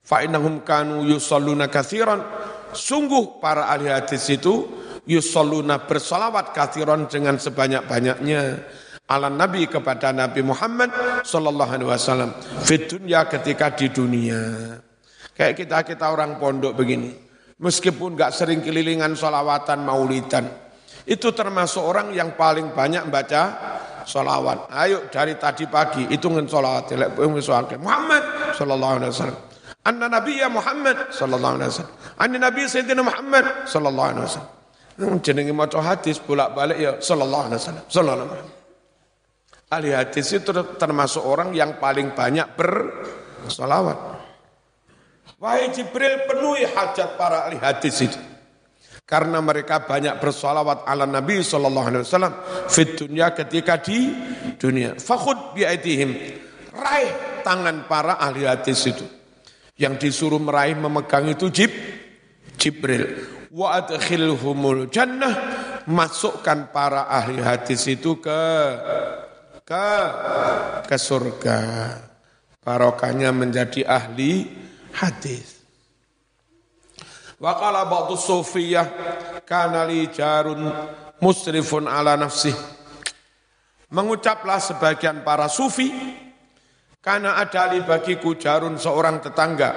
Fa'inahum 0.00 0.64
kanu 0.64 1.04
yusalluna 1.04 1.68
kathiran. 1.68 2.24
Sungguh 2.72 3.44
para 3.44 3.68
ahli 3.68 3.92
hadis 3.92 4.24
itu 4.32 4.64
yusalluna 5.04 5.84
bersalawat 5.84 6.56
kathiran 6.56 7.12
dengan 7.12 7.36
sebanyak-banyaknya 7.36 8.40
ala 9.04 9.28
Nabi 9.28 9.68
kepada 9.68 10.16
Nabi 10.16 10.40
Muhammad 10.40 10.88
sallallahu 11.28 11.72
alaihi 11.76 11.88
wasallam 11.92 12.32
fit 12.64 12.88
dunya 12.88 13.28
ketika 13.28 13.68
di 13.72 13.92
dunia. 13.92 14.40
Kayak 15.36 15.60
kita-kita 15.60 16.08
orang 16.08 16.40
pondok 16.40 16.72
begini. 16.72 17.27
Meskipun 17.58 18.14
gak 18.14 18.30
sering 18.30 18.62
kelilingan 18.62 19.18
solawatan 19.18 19.82
maulidan. 19.82 20.46
Itu 21.08 21.34
termasuk 21.34 21.82
orang 21.82 22.14
yang 22.14 22.38
paling 22.38 22.70
banyak 22.70 23.10
baca 23.10 23.42
solawat. 24.06 24.70
Ayo 24.70 25.10
dari 25.10 25.34
tadi 25.34 25.66
pagi 25.66 26.06
hitungan 26.06 26.46
solawat. 26.46 26.94
Muhammad 27.80 28.54
sallallahu 28.54 28.94
alaihi 29.02 29.10
wasallam. 29.10 29.38
Anna 29.88 30.06
Nabi 30.06 30.38
ya 30.38 30.52
Muhammad 30.52 31.10
sallallahu 31.10 31.54
alaihi 31.58 31.70
wasallam. 31.72 31.94
Anna 32.20 32.38
Nabi 32.38 32.60
Sayyidina 32.68 33.02
Muhammad 33.02 33.44
sallallahu 33.64 34.08
alaihi 34.12 34.26
wasallam. 34.28 34.52
Jenenge 35.22 35.54
maca 35.54 35.78
hadis 35.80 36.18
bolak-balik 36.18 36.78
ya 36.78 36.92
sallallahu 36.98 37.44
alaihi 37.48 37.58
wasallam. 37.58 37.84
Sallallahu 37.88 38.18
alaihi 38.18 38.30
wasallam. 38.34 38.56
Ahli 39.68 39.90
hadis 39.92 40.26
itu 40.32 40.50
termasuk 40.80 41.20
orang 41.20 41.52
yang 41.52 41.76
paling 41.76 42.16
banyak 42.16 42.48
bersolawat. 42.56 44.17
Wahai 45.38 45.70
Jibril 45.70 46.26
penuhi 46.26 46.66
hajat 46.66 47.14
para 47.14 47.46
ahli 47.46 47.62
hadis 47.62 48.02
itu. 48.02 48.18
Karena 49.06 49.38
mereka 49.38 49.86
banyak 49.86 50.18
bersolawat 50.18 50.84
ala 50.84 51.06
Nabi 51.06 51.40
SAW 51.40 52.04
fit 52.68 52.98
dunia 52.98 53.32
ketika 53.32 53.78
di 53.78 54.12
dunia. 54.58 54.98
Fakhud 54.98 55.54
bi'aitihim. 55.54 56.10
Raih 56.74 57.40
tangan 57.46 57.86
para 57.86 58.18
ahli 58.18 58.44
hadis 58.44 58.82
itu. 58.84 59.06
Yang 59.78 60.10
disuruh 60.10 60.42
meraih 60.42 60.74
memegang 60.74 61.30
itu 61.30 61.48
Jib, 61.54 61.70
Jibril. 62.58 63.16
Wa 63.54 63.78
adkhilhumul 63.80 64.90
jannah. 64.90 65.32
Masukkan 65.88 66.68
para 66.68 67.08
ahli 67.08 67.40
hadis 67.40 67.86
itu 67.88 68.20
ke 68.20 68.42
ke 69.64 69.88
ke 70.84 70.96
surga. 71.00 71.60
Barokahnya 72.60 73.32
menjadi 73.32 73.88
ahli 73.88 74.67
hadis. 74.98 75.62
Wa 77.38 77.54
qala 77.54 77.86
ba'du 77.86 78.18
sufiyah 78.18 78.86
kana 79.46 79.86
jarun 80.10 80.66
musrifun 81.22 81.86
ala 81.86 82.18
nafsih. 82.18 82.54
Mengucaplah 83.88 84.60
sebagian 84.60 85.22
para 85.22 85.46
sufi 85.48 85.88
karena 86.98 87.38
ada 87.40 87.72
li 87.72 87.80
bagiku 87.80 88.36
jarun 88.36 88.76
seorang 88.76 89.22
tetangga 89.22 89.70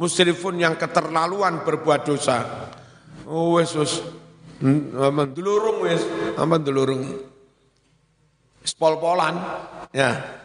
musrifun 0.00 0.58
yang 0.58 0.74
keterlaluan 0.74 1.62
berbuat 1.62 2.00
dosa. 2.02 2.38
Oh, 3.28 3.60
wes 3.60 3.76
wes 3.76 4.02
mendulurung 4.64 5.84
wes, 5.84 6.02
apa 6.34 6.56
dulurung. 6.58 7.32
Spol-polan, 8.64 9.36
ya 9.92 10.40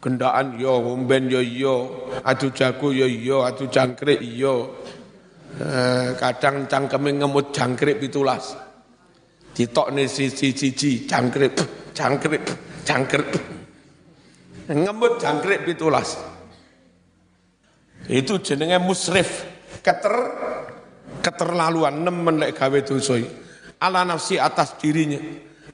gendaan 0.00 0.56
yo, 0.56 0.80
umben 0.80 1.28
yo 1.28 1.44
yo, 1.44 2.08
adu 2.24 2.48
jago 2.56 2.88
yo 2.90 3.04
yo, 3.04 3.44
adu 3.44 3.68
jangkrik 3.68 4.24
yo. 4.24 4.80
Eh, 5.60 6.16
kadang 6.16 6.64
cangkeme 6.64 7.20
ngemut 7.20 7.52
jangkrik 7.52 8.00
pitulas. 8.00 8.56
Ditokne 9.52 10.08
siji 10.08 10.56
siji 10.56 11.04
jangkrik, 11.04 11.52
jangkrik, 11.92 12.44
jangkrik. 12.86 13.28
Ngemut 14.70 15.20
jangkrik 15.20 15.68
pitulas. 15.68 16.16
Itu 18.08 18.40
jenenge 18.40 18.80
musrif, 18.80 19.44
keter 19.84 20.16
keterlaluan 21.20 22.00
nemen 22.00 22.40
lek 22.40 22.56
gawe 22.56 22.80
dosa 22.80 23.20
ala 23.80 24.06
nafsi 24.06 24.40
atas 24.40 24.80
dirinya. 24.80 25.20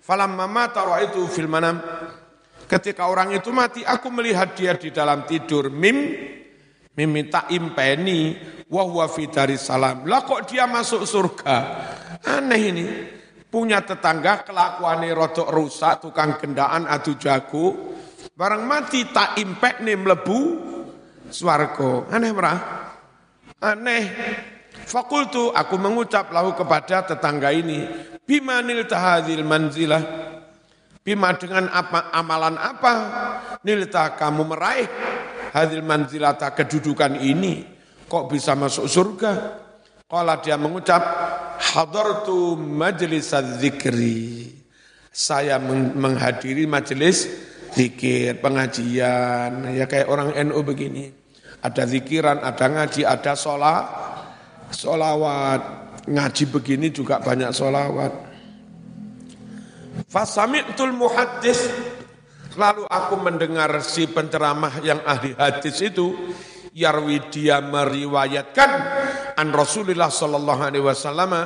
Falamma 0.03 0.47
mata 0.47 0.83
itu 1.03 1.27
fil 1.27 1.51
manam 1.51 1.83
Ketika 2.67 3.07
orang 3.07 3.31
itu 3.31 3.55
mati, 3.55 3.87
aku 3.87 4.11
melihat 4.11 4.59
dia 4.59 4.75
di 4.75 4.91
dalam 4.91 5.23
tidur. 5.23 5.71
Mim, 5.71 5.97
mim 6.99 7.11
minta 7.11 7.47
impeni, 7.55 8.35
wahwa 8.67 9.07
fitari 9.07 9.55
salam. 9.55 10.03
Lah 10.03 10.27
kok 10.27 10.51
dia 10.51 10.67
masuk 10.67 11.07
surga? 11.07 11.57
Aneh 12.27 12.63
ini. 12.75 12.87
Punya 13.47 13.87
tetangga 13.87 14.43
kelakuannya 14.43 15.15
rodok 15.15 15.49
rusak, 15.49 16.03
tukang 16.03 16.43
gendaan 16.43 16.91
adu 16.91 17.15
jago. 17.15 17.95
Barang 18.35 18.67
mati 18.67 19.07
tak 19.15 19.39
impek 19.39 19.87
nih 19.87 19.97
melebu 19.97 20.41
swargo. 21.31 22.11
Aneh 22.11 22.35
merah. 22.35 22.59
Aneh. 23.63 24.05
Fakultu 24.87 25.55
aku 25.55 25.79
mengucap 25.79 26.35
lahu 26.35 26.53
kepada 26.59 27.07
tetangga 27.07 27.55
ini. 27.55 27.87
Bimanil 28.27 28.91
tahadil 28.91 29.47
manzilah 29.47 30.26
Bima 31.07 31.39
dengan 31.39 31.71
apa, 31.71 32.11
amalan 32.11 32.59
apa 32.59 32.95
nilta 33.63 34.19
kamu 34.19 34.43
meraih 34.43 34.91
hadil 35.55 35.87
manzilata 35.87 36.51
kedudukan 36.51 37.23
ini 37.23 37.63
kok 38.11 38.27
bisa 38.27 38.59
masuk 38.59 38.91
surga? 38.91 39.33
Kalau 40.11 40.37
dia 40.43 40.59
mengucap 40.59 41.03
hadartu 41.63 42.59
majelis 42.59 43.31
zikri. 43.63 44.51
Saya 45.15 45.63
menghadiri 45.63 46.67
majelis 46.67 47.31
zikir, 47.71 48.43
pengajian, 48.43 49.79
ya 49.79 49.87
kayak 49.87 50.11
orang 50.11 50.35
NU 50.51 50.59
begini. 50.67 51.15
Ada 51.63 51.87
zikiran, 51.87 52.43
ada 52.43 52.67
ngaji, 52.67 53.07
ada 53.07 53.33
sholat, 53.39 53.87
sholawat. 54.75 55.87
Ngaji 56.11 56.45
begini 56.51 56.91
juga 56.91 57.23
banyak 57.23 57.55
sholawat. 57.55 58.26
Fasami'tul 60.05 60.93
muhaddis. 60.93 61.65
Lalu 62.57 62.85
aku 62.89 63.15
mendengar 63.21 63.73
si 63.85 64.09
penceramah 64.09 64.81
yang 64.81 65.01
ahli 65.05 65.37
hadis 65.37 65.77
itu 65.85 66.13
yarwi 66.77 67.21
dia 67.33 67.61
meriwayatkan 67.61 68.71
an 69.37 69.49
Rasulullah 69.53 70.09
sallallahu 70.09 70.61
alaihi 70.65 70.85
wasallam 70.85 71.37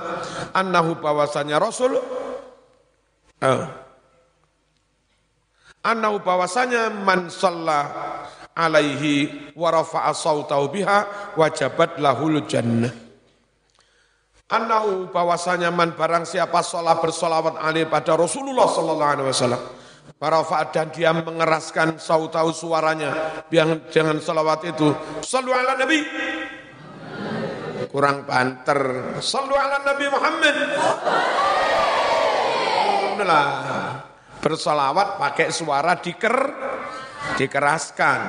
annahu 0.54 1.02
bahwasanya 1.02 1.58
Rasul 1.58 1.98
uh, 3.42 3.62
annahu 5.82 6.22
bahwasanya 6.22 6.94
man 6.94 7.26
alaihi 8.54 9.50
wa 9.58 9.70
rafa'a 9.70 10.14
sautahu 10.14 10.70
biha 10.70 11.34
wajabat 11.34 11.98
lahul 11.98 12.38
jannah 12.46 13.09
Annahu 14.50 15.14
bahwasanya 15.14 15.70
man 15.70 15.94
barang 15.94 16.26
siapa 16.26 16.58
sholat 16.66 16.98
bersolawat 16.98 17.62
alih 17.62 17.86
pada 17.86 18.18
Rasulullah 18.18 18.66
sallallahu 18.66 19.10
alaihi 19.14 19.28
wasallam. 19.30 19.62
Parafaat 20.18 20.74
dan 20.74 20.90
dia 20.90 21.14
mengeraskan 21.14 22.02
sautau 22.02 22.50
suaranya 22.50 23.40
yang 23.48 23.86
jangan 23.94 24.18
salawat 24.18 24.66
itu. 24.66 24.90
Sallu 25.22 25.54
ala 25.54 25.78
Nabi. 25.78 26.02
Kurang 27.88 28.26
panter. 28.26 29.14
Sallu 29.22 29.54
ala 29.54 29.86
Nabi 29.86 30.04
Muhammad. 30.10 30.56
Bersolawat 34.42 35.14
pakai 35.14 35.48
suara 35.54 35.94
diker, 35.94 36.38
dikeraskan. 37.38 38.20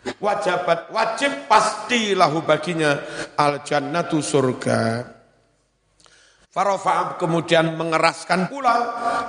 Wajibat 0.00 0.88
wajib 0.88 1.44
pasti 1.44 2.16
lahu 2.16 2.40
baginya 2.40 3.04
al 3.36 3.60
jannatu 3.60 4.24
surga. 4.24 5.04
Farofa 6.50 7.14
kemudian 7.14 7.78
mengeraskan 7.78 8.50
pula 8.50 8.74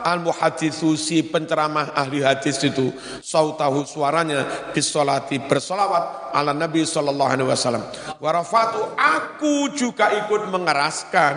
al 0.02 0.26
muhadithu 0.26 0.98
si 0.98 1.22
penceramah 1.22 1.94
ahli 1.94 2.26
hadis 2.26 2.58
itu 2.66 2.90
sautahu 3.22 3.86
suaranya 3.86 4.72
bisolati 4.74 5.38
bersolawat 5.38 6.34
ala 6.34 6.56
Nabi 6.56 6.82
sallallahu 6.82 7.30
alaihi 7.30 7.50
wasallam. 7.52 7.86
Warafatu 8.18 8.98
aku 8.98 9.70
juga 9.78 10.10
ikut 10.18 10.50
mengeraskan. 10.50 11.36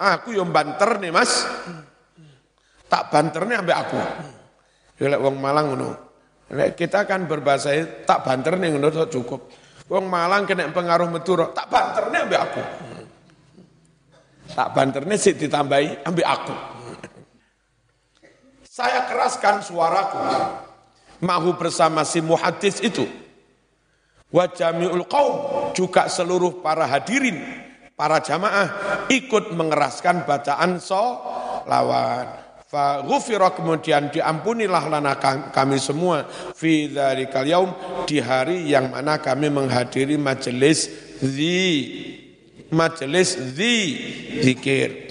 Aku 0.00 0.38
yang 0.38 0.54
banter 0.54 1.02
nih 1.02 1.10
mas. 1.10 1.44
Tak 2.86 3.10
banter 3.10 3.42
nih 3.50 3.58
ambek 3.58 3.74
aku. 3.74 3.98
Ya 5.02 5.18
wong 5.18 5.40
Malang 5.40 5.72
ngono. 5.74 6.09
Kita 6.50 7.06
kan 7.06 7.30
berbahasa 7.30 8.02
tak 8.02 8.26
banter 8.26 8.58
nih 8.58 8.74
ngono 8.74 9.06
cukup. 9.06 9.40
Wong 9.86 10.06
Malang 10.06 10.46
kena 10.46 10.70
pengaruh 10.70 11.10
Madura, 11.10 11.50
tak 11.50 11.66
banter 11.70 12.10
nih 12.10 12.20
ambek 12.26 12.40
aku. 12.42 12.62
Tak 14.50 14.68
banternya 14.74 15.14
sih 15.14 15.34
ditambahi, 15.38 16.02
ambil 16.06 16.26
aku. 16.26 16.54
Saya 18.66 19.06
keraskan 19.06 19.62
suaraku. 19.62 20.18
Mahu 21.20 21.54
bersama 21.54 22.02
si 22.02 22.18
muhadis 22.24 22.80
itu. 22.82 23.06
Wajamiul 24.30 25.04
qaum 25.10 25.34
juga 25.74 26.06
seluruh 26.06 26.62
para 26.62 26.86
hadirin, 26.86 27.42
para 27.98 28.22
jamaah 28.22 29.06
ikut 29.10 29.52
mengeraskan 29.54 30.22
bacaan 30.22 30.78
lawan. 31.66 32.39
Fa 32.70 33.02
kemudian 33.50 34.14
diampunilah 34.14 34.86
lana 34.86 35.18
kami 35.50 35.82
semua. 35.82 36.22
Fi 36.54 36.86
dzalikal 36.86 37.42
yaum 37.42 37.70
di 38.06 38.22
hari 38.22 38.70
yang 38.70 38.94
mana 38.94 39.18
kami 39.18 39.50
menghadiri 39.50 40.14
majelis 40.14 40.86
zi 41.18 41.66
majelis 42.70 43.34
zi 43.58 43.74
zikir. 44.38 45.10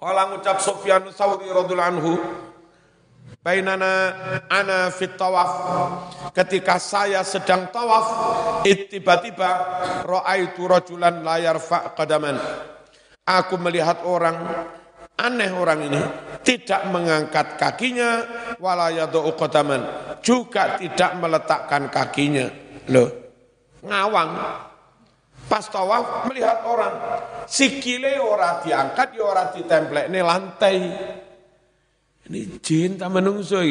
Kala 0.00 0.32
ngucap 0.32 0.64
Sufyan 0.64 1.12
Sauri 1.12 1.44
radhiyallahu 1.52 1.92
anhu 1.92 2.12
Bainana 3.44 4.16
ana 4.48 4.88
fit 4.88 5.12
tawaf. 5.12 5.52
Ketika 6.32 6.80
saya 6.80 7.20
sedang 7.20 7.68
tawaf 7.68 8.06
tiba-tiba 8.64 9.50
raaitu 10.08 10.64
rajulan 10.64 11.20
la 11.20 11.36
yarfa 11.36 11.92
qadaman. 11.92 12.40
Aku 13.28 13.60
melihat 13.60 14.00
orang 14.08 14.36
aneh 15.18 15.50
orang 15.50 15.80
ini. 15.84 16.02
Tidak 16.38 16.88
mengangkat 16.88 17.60
kakinya 17.60 18.24
wala 18.62 18.88
yadau 18.88 19.34
qadaman. 19.36 19.82
Juga 20.24 20.78
tidak 20.80 21.18
meletakkan 21.20 21.90
kakinya. 21.92 22.46
Loh 22.88 23.28
ngawang. 23.84 24.30
Pas 25.48 25.64
tawaf 25.64 26.28
melihat 26.28 26.60
orang, 26.68 26.92
sikile 27.48 28.20
ora 28.20 28.60
diangkat 28.60 29.16
ya 29.16 29.24
ora 29.24 29.48
ditemplek 29.48 30.12
ini 30.12 30.20
lantai. 30.20 30.76
Ini 32.28 32.60
jin 32.60 33.00
tak 33.00 33.08
menungso 33.08 33.64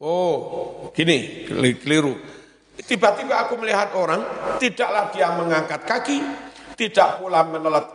Oh, 0.00 0.88
gini, 0.96 1.48
keliru. 1.48 2.12
Tiba-tiba 2.76 3.44
aku 3.44 3.56
melihat 3.60 3.92
orang, 3.92 4.20
tidaklah 4.56 5.12
dia 5.12 5.28
mengangkat 5.36 5.84
kaki, 5.84 6.24
tidak 6.80 7.20
pula 7.20 7.44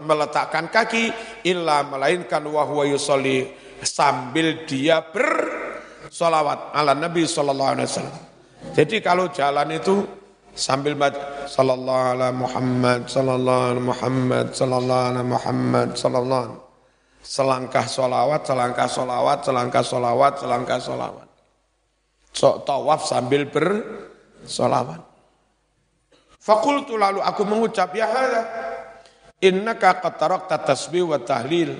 meletakkan 0.06 0.70
kaki, 0.70 1.10
illa 1.50 1.82
melainkan 1.82 2.46
wahwa 2.46 2.86
yusolli 2.86 3.50
sambil 3.82 4.70
dia 4.70 5.02
bersolawat 5.02 6.78
ala 6.78 6.94
Nabi 6.94 7.26
Sallallahu 7.26 7.72
Alaihi 7.74 7.90
Wasallam. 7.90 8.20
Jadi 8.78 9.02
kalau 9.02 9.26
jalan 9.34 9.74
itu 9.74 10.06
sambil 10.56 10.96
baca 10.96 11.46
sallallahu 11.52 12.16
ala 12.16 12.32
Muhammad 12.32 13.12
sallallahu 13.12 13.76
ala 13.76 13.82
Muhammad 13.84 14.56
sallallahu 14.56 15.04
ala 15.12 15.22
Muhammad 15.22 15.90
sallallahu 16.00 16.56
selangkah 17.20 17.84
solawat 17.84 18.48
selangkah 18.48 18.88
solawat 18.88 19.40
selangkah 19.44 19.84
solawat 19.84 20.34
selangkah 20.40 20.80
solawat 20.80 21.28
so, 22.32 22.64
tawaf 22.64 23.04
sambil 23.04 23.52
bersolawat 23.52 25.04
fakultu 26.40 26.96
lalu 26.96 27.20
aku 27.20 27.44
mengucap 27.44 27.92
ya 27.92 28.08
innaka 29.46 30.02
qatarakta 30.02 30.66
tasbih 30.66 31.14
wa 31.14 31.22
tahlil. 31.22 31.72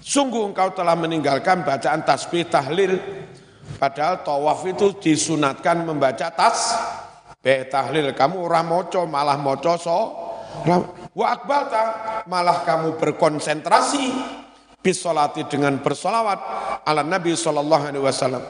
Sungguh 0.00 0.48
engkau 0.48 0.72
telah 0.72 0.96
meninggalkan 0.96 1.66
bacaan 1.66 2.06
tasbih 2.06 2.48
tahlil. 2.48 2.96
Padahal 3.76 4.24
tawaf 4.24 4.64
itu 4.64 4.96
disunatkan 4.96 5.84
membaca 5.84 6.32
tas. 6.32 6.74
Be 7.38 7.68
tahlil 7.68 8.16
kamu 8.16 8.48
ora 8.48 8.64
moco 8.64 9.04
malah 9.04 9.36
moco 9.36 9.76
so. 9.76 10.00
Wa 11.12 11.26
akbalta 11.36 11.84
malah 12.26 12.64
kamu 12.64 12.96
berkonsentrasi. 12.96 14.06
Bisolati 14.78 15.44
dengan 15.50 15.82
bersolawat 15.82 16.38
ala 16.86 17.02
Nabi 17.02 17.34
sallallahu 17.34 17.84
alaihi 17.92 18.04
wasallam. 18.04 18.44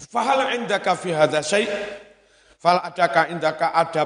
Fahal 0.00 0.56
indaka 0.56 0.96
fi 0.96 1.12
hadza 1.12 1.44
syai' 1.44 1.68
Fal 2.60 2.76
adakah 2.76 3.32
indaka 3.32 3.72
ada 3.72 4.04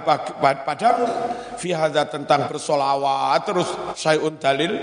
padamu 0.62 1.10
fi 1.58 1.74
hadza 1.74 2.06
tentang 2.06 2.46
bersolawat 2.46 3.42
terus 3.42 3.66
syai'un 3.98 4.38
dalil 4.38 4.78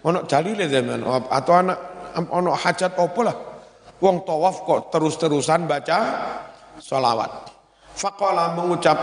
ono 0.00 0.24
dalil 0.24 0.56
zaman 0.64 1.04
atau 1.28 1.52
anak 1.52 1.78
ono 2.32 2.56
hajat 2.56 2.96
opo 2.96 3.20
lah 3.20 3.36
wong 4.00 4.24
tawaf 4.24 4.64
kok 4.64 4.88
terus-terusan 4.88 5.68
baca 5.68 5.98
solawat. 6.80 7.52
Faqala 7.92 8.56
mengucap, 8.56 8.96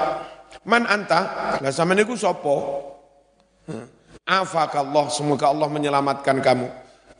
Man 0.65 0.89
anta? 0.89 1.53
Lah 1.61 1.71
sama 1.71 1.93
niku? 1.93 2.17
Hmm. 2.17 3.85
Afakallah, 4.27 5.07
semoga 5.13 5.53
Allah 5.53 5.69
menyelamatkan 5.69 6.41
kamu. 6.41 6.67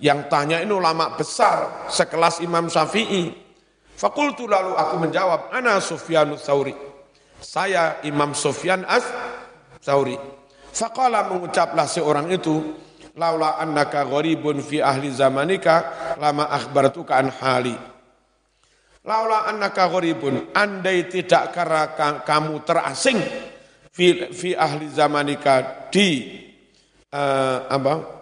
Yang 0.01 0.19
tanya 0.27 0.57
ini 0.59 0.73
ulama 0.73 1.13
besar, 1.15 1.87
sekelas 1.87 2.41
Imam 2.41 2.67
Syafi'i. 2.67 3.31
Fakultu 3.97 4.49
lalu 4.49 4.73
aku 4.77 4.95
menjawab, 4.99 5.53
Ana 5.53 5.79
Sufyanus 5.79 6.43
Sauri. 6.45 6.86
Saya 7.41 8.01
Imam 8.03 8.33
Sufyan 8.33 8.83
as 8.85 9.05
Sauri. 9.81 10.17
Faqala 10.73 11.25
mengucaplah 11.29 11.89
seorang 11.89 12.29
itu, 12.29 12.75
Laula 13.17 13.57
annaka 13.57 14.05
gharibun 14.05 14.61
fi 14.61 14.77
ahli 14.77 15.09
zamanika, 15.09 15.89
lama 16.21 16.53
akhbartuka 16.53 17.17
an 17.17 17.33
hali. 17.33 17.73
Laula 19.01 19.49
annaka 19.49 19.89
gharibun, 19.89 20.53
andai 20.53 21.09
tidak 21.09 21.49
karena 21.49 22.21
kamu 22.21 22.61
terasing 22.61 23.17
fi, 23.89 24.29
fi 24.29 24.53
ahli 24.53 24.85
zamanika 24.93 25.89
di 25.89 26.29
uh, 27.09 27.65
apa? 27.73 28.17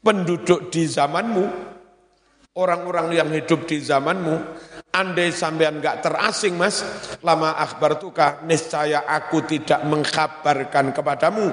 penduduk 0.00 0.72
di 0.72 0.88
zamanmu, 0.88 1.44
orang-orang 2.56 3.12
yang 3.12 3.28
hidup 3.36 3.68
di 3.68 3.80
zamanmu, 3.84 4.36
andai 4.90 5.30
sampean 5.30 5.78
enggak 5.78 6.02
terasing 6.02 6.58
mas, 6.58 6.82
lama 7.22 7.54
akhbar 7.56 7.96
tuka, 7.96 8.42
niscaya 8.46 9.06
aku 9.06 9.46
tidak 9.46 9.82
mengkabarkan 9.86 10.92
kepadamu 10.94 11.46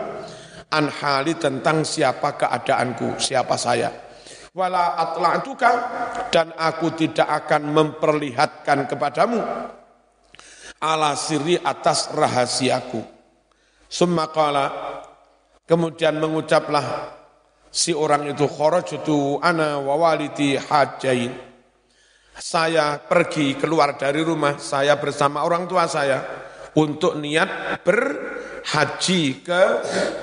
anhali 0.73 1.37
tentang 1.37 1.85
siapa 1.85 2.35
keadaanku, 2.35 3.21
siapa 3.21 3.55
saya 3.55 4.07
wala 4.57 4.97
atla'tuka 4.97 5.71
dan 6.33 6.49
aku 6.57 6.97
tidak 6.97 7.29
akan 7.45 7.69
memperlihatkan 7.69 8.89
kepadamu 8.89 9.37
ala 10.81 11.13
siri 11.13 11.61
atas 11.61 12.09
rahasiaku. 12.09 13.05
Summa 13.85 14.25
kemudian 15.69 16.17
mengucaplah 16.17 17.13
si 17.69 17.93
orang 17.93 18.33
itu 18.33 18.49
kharajtu 18.49 19.37
ana 19.45 19.77
wa 19.77 19.93
walidi 19.95 20.57
hajain. 20.57 21.46
Saya 22.37 23.01
pergi 23.01 23.57
keluar 23.57 23.97
dari 23.97 24.21
rumah 24.21 24.61
saya 24.61 24.93
bersama 25.01 25.41
orang 25.41 25.65
tua 25.65 25.89
saya 25.89 26.21
untuk 26.77 27.17
niat 27.17 27.81
berhaji 27.81 29.41
ke 29.41 29.61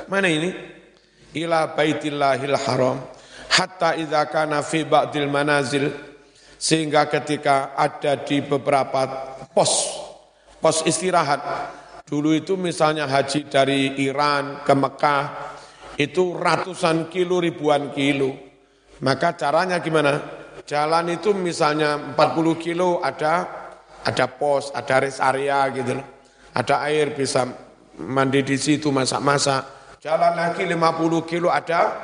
mana 0.07 0.31
ini? 0.31 0.51
Ila 1.35 1.75
baitillahil 1.75 2.55
haram. 2.55 3.03
Hatta 3.51 3.99
idza 3.99 4.31
kana 4.31 4.63
fi 4.63 4.87
ba'dil 4.87 5.27
manazil. 5.27 5.91
Sehingga 6.55 7.11
ketika 7.11 7.75
ada 7.75 8.23
di 8.23 8.39
beberapa 8.41 9.35
pos 9.51 9.91
pos 10.63 10.87
istirahat. 10.87 11.43
Dulu 12.07 12.31
itu 12.31 12.55
misalnya 12.55 13.11
haji 13.11 13.51
dari 13.51 13.99
Iran 14.07 14.63
ke 14.63 14.73
Mekah 14.73 15.25
itu 15.99 16.39
ratusan 16.39 17.11
kilo 17.11 17.43
ribuan 17.43 17.91
kilo. 17.91 18.33
Maka 19.03 19.35
caranya 19.35 19.83
gimana 19.83 20.44
jalan 20.65 21.13
itu 21.13 21.31
misalnya 21.37 22.17
40 22.17 22.57
kilo 22.61 23.01
ada 23.05 23.47
ada 24.05 24.27
pos 24.29 24.73
ada 24.73 25.01
rest 25.01 25.21
area 25.21 25.65
gitu 25.73 25.97
loh 25.97 26.07
ada 26.57 26.85
air 26.89 27.13
bisa 27.13 27.45
mandi 28.01 28.41
di 28.43 28.57
situ 28.57 28.89
masak-masak 28.89 29.75
Jalan 30.05 30.37
lagi 30.37 30.69
50 30.69 31.25
kilo 31.25 31.49
ada 31.49 31.97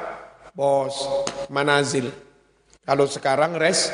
pos 0.56 1.04
manazil. 1.52 2.08
Kalau 2.80 3.04
sekarang 3.04 3.60
res 3.60 3.92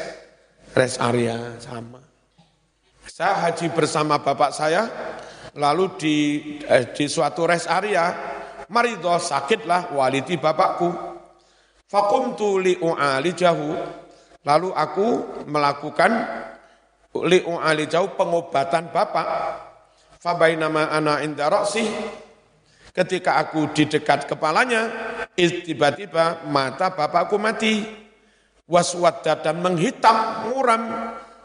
rest 0.79 1.03
area 1.03 1.59
sama. 1.59 1.99
Saya 3.03 3.35
haji 3.35 3.67
bersama 3.75 4.23
bapak 4.23 4.55
saya, 4.55 4.87
lalu 5.59 5.91
di 5.99 6.17
eh, 6.71 6.95
di 6.95 7.11
suatu 7.11 7.51
rest 7.51 7.67
area, 7.67 8.15
marido 8.71 9.11
sakitlah 9.19 9.91
waliti 9.91 10.39
bapakku. 10.39 10.87
Fakumtu 11.91 12.63
li'u'alijahu, 12.63 13.69
lalu 14.47 14.71
aku 14.71 15.09
melakukan 15.51 16.13
li'u'alijahu 17.11 18.15
pengobatan 18.15 18.95
bapak. 18.95 19.27
Fabainama 20.23 20.91
ana 20.91 21.23
inda 21.23 21.51
roksih, 21.51 21.87
ketika 22.95 23.43
aku 23.43 23.71
di 23.75 23.87
dekat 23.87 24.27
kepalanya, 24.31 24.89
tiba-tiba 25.37 26.47
mata 26.49 26.95
bapakku 26.95 27.37
mati. 27.37 27.85
Waswadda 28.67 29.47
dan 29.47 29.63
menghitam 29.63 30.51
muram. 30.51 30.83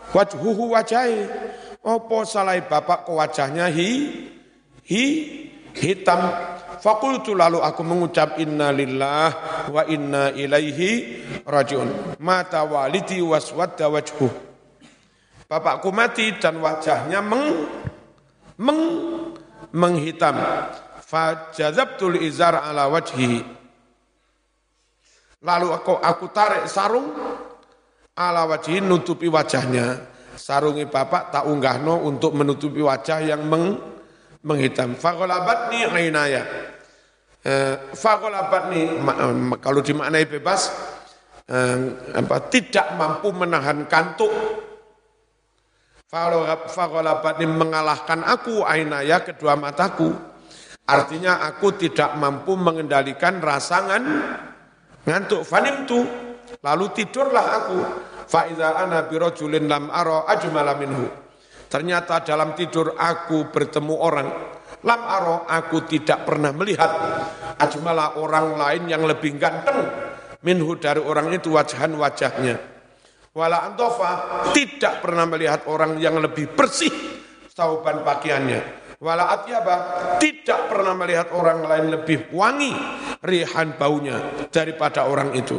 Wajhuhu 0.10 0.74
wajai. 0.74 1.30
Opo 1.86 2.26
salai 2.26 2.66
bapak 2.66 3.06
ke 3.06 3.14
wajahnya 3.14 3.70
hi 3.70 3.90
hi 4.86 5.04
hitam 5.78 6.22
fakultu 6.82 7.38
lalu 7.38 7.62
aku 7.62 7.82
mengucap 7.86 8.42
inna 8.42 8.74
lillah 8.74 9.30
wa 9.70 9.86
inna 9.86 10.34
ilaihi 10.34 11.22
rajiun 11.46 12.18
mata 12.20 12.66
walidi 12.66 13.22
waswadda 13.22 13.88
wajhu 13.88 14.28
bapakku 15.46 15.94
mati 15.94 16.36
dan 16.42 16.58
wajahnya 16.58 17.22
meng 17.22 17.70
meng 18.58 18.82
menghitam 19.72 20.36
fajadzabtul 21.06 22.18
izar 22.20 22.58
ala 22.58 22.90
wajhihi 22.90 23.62
Lalu 25.42 25.74
aku, 25.74 25.98
aku 25.98 26.30
tarik 26.30 26.70
sarung 26.70 27.18
ala 28.14 28.46
wajih 28.46 28.78
nutupi 28.86 29.26
wajahnya. 29.26 30.14
Sarungi 30.38 30.86
bapak 30.86 31.34
tak 31.34 31.44
unggahno 31.50 32.02
untuk 32.06 32.38
menutupi 32.38 32.82
wajah 32.82 33.26
yang 33.26 33.46
meng, 33.50 33.78
menghitam. 34.46 34.94
Fakolabat 34.94 35.74
ni 35.74 35.82
ainaya. 35.86 36.71
Eh, 37.42 37.98
Fakolabat 37.98 38.70
ni 38.70 39.02
kalau 39.58 39.82
dimaknai 39.82 40.30
bebas 40.30 40.70
eh, 41.50 41.78
apa, 42.14 42.38
tidak 42.54 42.94
mampu 42.94 43.34
menahan 43.34 43.90
kantuk. 43.90 44.30
Fakolabat 46.70 47.42
ni 47.42 47.50
mengalahkan 47.50 48.22
aku 48.22 48.62
ainaya 48.62 49.26
kedua 49.26 49.58
mataku. 49.58 50.14
Artinya 50.86 51.42
aku 51.48 51.74
tidak 51.80 52.14
mampu 52.20 52.54
mengendalikan 52.54 53.42
rasangan 53.42 54.04
ngantuk 55.02 55.42
fanim 55.42 55.90
tu 55.90 56.06
lalu 56.62 56.86
tidurlah 56.94 57.46
aku 57.64 57.78
faiza 58.30 58.78
ana 58.78 59.10
birojulin 59.10 59.66
lam 59.66 59.90
aro 59.90 60.30
ajmala 60.30 60.78
ternyata 61.72 62.22
dalam 62.22 62.54
tidur 62.54 62.94
aku 63.00 63.50
bertemu 63.50 63.96
orang 63.98 64.30
lam 64.82 65.02
aro 65.06 65.46
aku 65.46 65.86
tidak 65.86 66.26
pernah 66.26 66.50
melihat 66.54 66.90
ajmala 67.58 68.18
orang 68.18 68.58
lain 68.58 68.84
yang 68.90 69.04
lebih 69.06 69.38
ganteng 69.38 69.86
minhu 70.42 70.78
dari 70.78 71.02
orang 71.02 71.30
itu 71.34 71.54
wajahan 71.54 71.94
wajahnya 71.94 72.56
wala 73.38 73.66
antofa 73.66 74.44
tidak 74.52 75.06
pernah 75.06 75.30
melihat 75.30 75.70
orang 75.70 76.02
yang 76.02 76.18
lebih 76.18 76.52
bersih 76.58 76.92
sauban 77.50 78.02
pakaiannya 78.02 78.82
Wala 79.02 79.34
atyaba 79.34 79.76
tidak 80.22 80.70
pernah 80.70 80.94
melihat 80.94 81.34
orang 81.34 81.66
lain 81.66 81.86
lebih 81.90 82.30
wangi 82.38 82.70
rihan 83.26 83.74
baunya 83.74 84.46
daripada 84.54 85.10
orang 85.10 85.34
itu. 85.34 85.58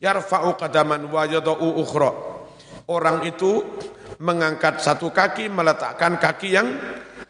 Yarfa'u 0.00 0.56
qadaman 0.56 1.04
wa 1.12 1.28
yadau 1.28 1.60
ukhra. 1.76 2.08
Orang 2.88 3.20
itu 3.28 3.60
mengangkat 4.16 4.80
satu 4.80 5.12
kaki 5.12 5.52
meletakkan 5.52 6.16
kaki 6.16 6.56
yang 6.56 6.72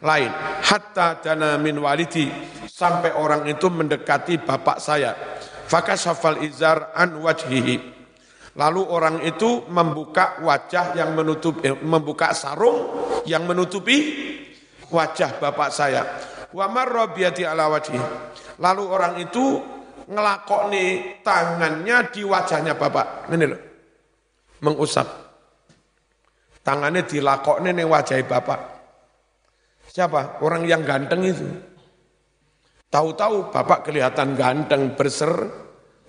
lain 0.00 0.32
hatta 0.64 1.20
dana 1.20 1.60
min 1.60 1.76
walidi 1.80 2.28
sampai 2.64 3.12
orang 3.16 3.44
itu 3.48 3.68
mendekati 3.68 4.40
bapak 4.40 4.80
saya 4.80 5.12
fakashafal 5.68 6.40
izar 6.40 6.92
an 6.96 7.20
wajhihi 7.20 7.76
lalu 8.56 8.82
orang 8.88 9.22
itu 9.22 9.68
membuka 9.68 10.40
wajah 10.42 10.96
yang 10.96 11.12
menutup 11.12 11.60
eh, 11.62 11.76
membuka 11.76 12.32
sarung 12.32 12.88
yang 13.28 13.44
menutupi 13.44 14.30
wajah 14.90 15.38
bapak 15.38 15.70
saya. 15.70 16.02
Wa 16.50 16.66
marra 16.66 17.06
ala 17.14 17.64
wajhi. 17.70 17.98
Lalu 18.58 18.82
orang 18.84 19.14
itu 19.22 19.62
ngelakoni 20.10 21.16
tangannya 21.22 22.10
di 22.10 22.22
wajahnya 22.26 22.74
bapak. 22.74 23.30
Ini 23.30 23.46
loh. 23.46 23.60
Mengusap. 24.66 25.06
Tangannya 26.60 27.06
dilakokne 27.06 27.70
nih 27.72 27.86
wajah 27.86 28.18
bapak. 28.26 28.79
Siapa? 29.90 30.38
Orang 30.46 30.64
yang 30.64 30.86
ganteng 30.86 31.26
itu. 31.26 31.46
Tahu-tahu 32.90 33.54
bapak 33.54 33.86
kelihatan 33.86 34.34
ganteng, 34.34 34.94
berser, 34.94 35.30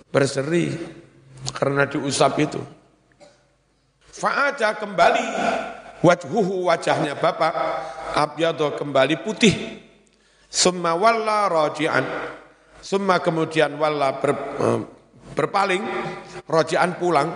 berseri 0.10 0.74
karena 1.54 1.86
diusap 1.90 2.38
itu. 2.42 2.62
Fa'aja 4.12 4.78
kembali 4.78 5.26
wajhuhu 6.02 6.70
wajahnya 6.70 7.18
bapak 7.18 7.54
abyado 8.18 8.74
kembali 8.76 9.22
putih 9.22 9.54
summa 10.50 10.98
walla 10.98 11.48
rojian 11.48 12.04
summa 12.82 13.22
kemudian 13.22 13.78
walla 13.78 14.18
ber, 14.18 14.32
eh, 14.36 14.80
berpaling 15.38 15.84
rojian 16.50 16.98
pulang 16.98 17.30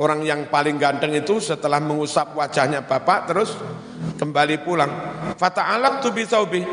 orang 0.00 0.24
yang 0.24 0.48
paling 0.48 0.80
ganteng 0.80 1.12
itu 1.12 1.36
setelah 1.38 1.78
mengusap 1.78 2.32
wajahnya 2.32 2.88
bapak 2.88 3.28
terus 3.28 3.52
kembali 4.16 4.64
pulang. 4.64 4.90
Fata'alak 5.36 6.00
tu 6.00 6.10
bisaubi 6.16 6.64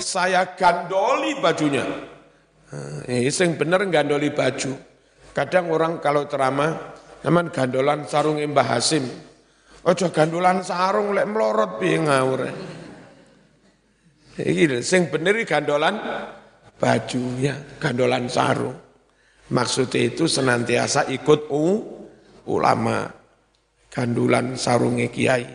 saya 0.00 0.56
gandoli 0.56 1.36
bajunya. 1.38 1.84
Eh, 3.04 3.28
sing 3.28 3.60
bener 3.60 3.84
gandoli 3.92 4.32
baju. 4.32 4.72
Kadang 5.30 5.70
orang 5.70 6.02
kalau 6.02 6.26
ceramah 6.26 6.98
Naman 7.20 7.52
gandolan 7.52 8.08
sarung 8.08 8.40
Mbah 8.40 8.68
Hasim. 8.76 9.04
Ojo 9.84 10.12
gandulan 10.12 10.64
sarung 10.64 11.12
lek 11.12 11.28
melorot 11.28 11.80
piye 11.80 12.00
ngawur. 12.00 12.48
Iki 14.40 14.80
sing 14.80 15.12
bener 15.12 15.36
gandolan 15.44 16.00
baju 16.80 17.22
ya, 17.40 17.56
gandolan 17.76 18.28
sarung. 18.28 18.76
Maksudnya 19.50 20.14
itu 20.14 20.24
senantiasa 20.30 21.10
ikut 21.12 21.50
u, 21.52 21.64
ulama 22.50 23.06
gandulan 23.94 24.58
sarungnya 24.58 25.06
kiai. 25.06 25.46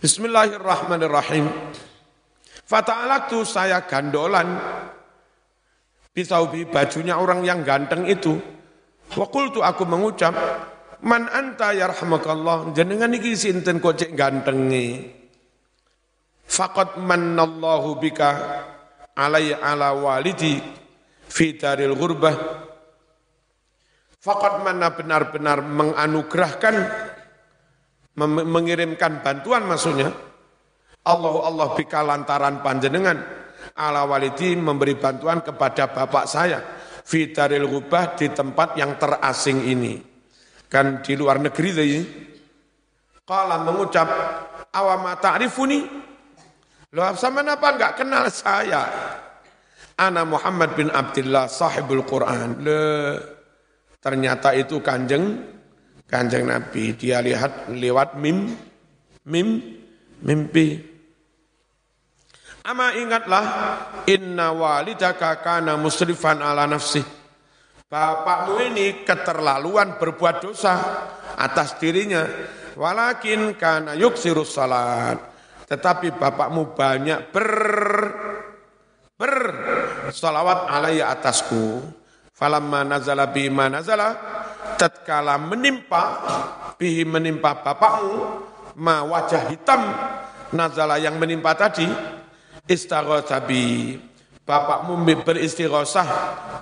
Bismillahirrahmanirrahim. 0.00 1.50
Fata'alaktu 2.68 3.44
saya 3.44 3.84
gandolan 3.84 4.56
bisaubi 6.16 6.64
bajunya 6.64 7.20
orang 7.20 7.44
yang 7.44 7.60
ganteng 7.60 8.08
itu. 8.08 8.36
Wakultu 9.16 9.64
aku 9.64 9.88
mengucap, 9.88 10.36
Man 10.98 11.30
anta 11.30 11.70
yarhamakallah 11.70 12.74
jenengan 12.74 13.14
iki 13.14 13.38
sinten 13.38 13.78
kok 13.78 14.02
cek 14.02 14.18
gantenge. 14.18 15.14
Faqad 16.42 16.98
mannallahu 16.98 18.02
bika 18.02 18.30
alai 19.14 19.54
ala 19.54 19.94
walidi 19.94 20.58
fi 21.30 21.54
daril 21.54 21.94
ghurbah. 21.94 22.67
Faqad 24.18 24.66
mana 24.66 24.90
benar-benar 24.92 25.62
menganugerahkan 25.62 26.74
mengirimkan 28.18 29.22
bantuan 29.22 29.62
maksudnya 29.62 30.10
Allah 31.06 31.34
Allah 31.46 31.78
bika 31.78 32.02
lantaran 32.02 32.58
panjenengan 32.58 33.14
ala 33.78 34.02
walidi 34.10 34.58
memberi 34.58 34.98
bantuan 34.98 35.38
kepada 35.38 35.94
bapak 35.94 36.26
saya 36.26 36.58
fitaril 37.06 37.70
gubah 37.70 38.18
di 38.18 38.26
tempat 38.34 38.74
yang 38.74 38.98
terasing 38.98 39.62
ini 39.70 40.08
kan 40.68 41.00
di 41.00 41.16
luar 41.16 41.40
negeri 41.40 41.70
tadi. 41.72 42.00
Kala 43.24 43.60
mengucap, 43.60 44.08
awama 44.72 45.16
ta'rifuni. 45.20 45.80
Lo 46.96 47.04
sama 47.20 47.44
apa 47.44 47.68
enggak 47.76 47.92
kenal 48.00 48.24
saya? 48.32 48.88
Ana 50.00 50.24
Muhammad 50.24 50.72
bin 50.72 50.88
Abdullah 50.88 51.44
sahibul 51.44 52.08
Quran. 52.08 52.64
Le, 52.64 52.80
ternyata 53.98 54.54
itu 54.54 54.82
kanjeng 54.82 55.42
kanjeng 56.08 56.48
Nabi. 56.48 56.96
Dia 56.96 57.20
lihat 57.22 57.70
lewat 57.70 58.18
mim, 58.18 58.56
mim, 59.28 59.48
mimpi. 60.24 60.80
Ama 62.68 62.96
ingatlah, 63.00 63.44
inna 64.04 64.52
walidaka 64.52 65.40
kana 65.40 65.80
musrifan 65.80 66.44
ala 66.44 66.68
nafsih 66.68 67.18
Bapakmu 67.88 68.60
ini 68.68 69.00
keterlaluan 69.00 69.96
berbuat 69.96 70.44
dosa 70.44 70.76
atas 71.40 71.80
dirinya. 71.80 72.20
Walakin 72.76 73.56
karena 73.56 73.96
yuksirus 73.96 74.52
salat. 74.52 75.16
Tetapi 75.64 76.12
bapakmu 76.20 76.76
banyak 76.76 77.32
ber 77.32 77.48
ber 79.16 79.34
salawat 80.12 80.68
alaiya 80.68 81.16
atasku. 81.16 81.80
Falamma 82.38 82.86
nazala 82.86 83.26
bima 83.34 83.66
nazala, 83.66 84.14
tatkala 84.78 85.34
menimpa, 85.42 86.22
bihi 86.78 87.02
menimpa 87.02 87.58
bapakmu, 87.66 88.14
ma 88.78 89.02
wajah 89.02 89.50
hitam 89.50 89.82
nazala 90.54 91.02
yang 91.02 91.18
menimpa 91.18 91.58
tadi, 91.58 91.90
istaghosabi. 92.70 93.98
Bapakmu 94.46 95.02
beristighosah, 95.26 96.08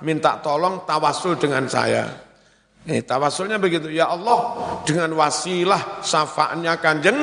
minta 0.00 0.40
tolong 0.40 0.88
tawasul 0.88 1.36
dengan 1.36 1.68
saya. 1.68 2.08
Eh, 2.82 3.04
tawasulnya 3.04 3.60
begitu, 3.60 3.92
ya 3.92 4.10
Allah 4.10 4.38
dengan 4.82 5.12
wasilah 5.14 6.02
syafaatnya 6.02 6.82
kanjeng 6.82 7.18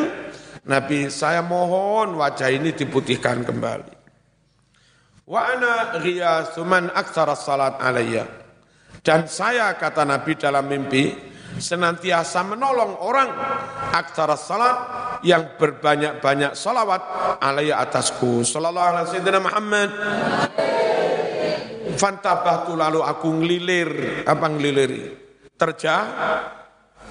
Nabi 0.64 1.12
saya 1.12 1.44
mohon 1.44 2.16
wajah 2.16 2.48
ini 2.48 2.72
diputihkan 2.72 3.44
kembali. 3.44 3.92
Wa 5.28 5.52
ana 5.52 6.00
riyasuman 6.00 6.92
aksara 6.96 7.36
salat 7.36 7.76
alayya. 7.84 8.43
Dan 9.04 9.28
saya 9.28 9.76
kata 9.76 10.08
Nabi 10.08 10.40
dalam 10.40 10.64
mimpi 10.64 11.12
senantiasa 11.60 12.40
menolong 12.48 13.04
orang 13.04 13.30
aksara 13.92 14.40
salat 14.40 14.78
yang 15.28 15.60
berbanyak-banyak 15.60 16.56
salawat 16.56 17.04
alayya 17.44 17.84
atasku. 17.84 18.48
Sallallahu 18.48 18.88
alaihi 18.88 19.06
wasallam 19.12 19.44
Muhammad. 19.44 19.90
Fantabahtu 21.94 22.74
lalu 22.74 23.04
aku 23.04 23.28
ngelilir, 23.44 24.24
apa 24.24 24.46
ngeliliri? 24.50 25.02
Terja, 25.60 25.96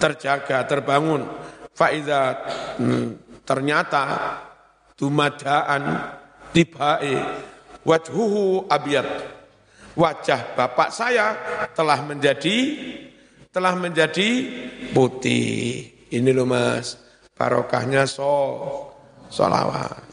terjaga, 0.01 0.65
terbangun. 0.65 1.29
Faiza 1.77 2.41
hmm, 2.81 3.45
ternyata 3.45 4.03
tumadaan 4.97 6.09
tibae 6.57 7.21
wajhuhu 7.85 8.67
abiyat 8.67 9.09
wajah 9.97 10.57
bapak 10.57 10.89
saya 10.93 11.37
telah 11.77 12.01
menjadi 12.05 12.57
telah 13.53 13.77
menjadi 13.77 14.29
putih. 14.97 15.93
Ini 16.13 16.31
loh 16.33 16.49
mas. 16.49 16.97
Barokahnya 17.33 18.05
so 18.05 18.33
solawat 19.33 20.12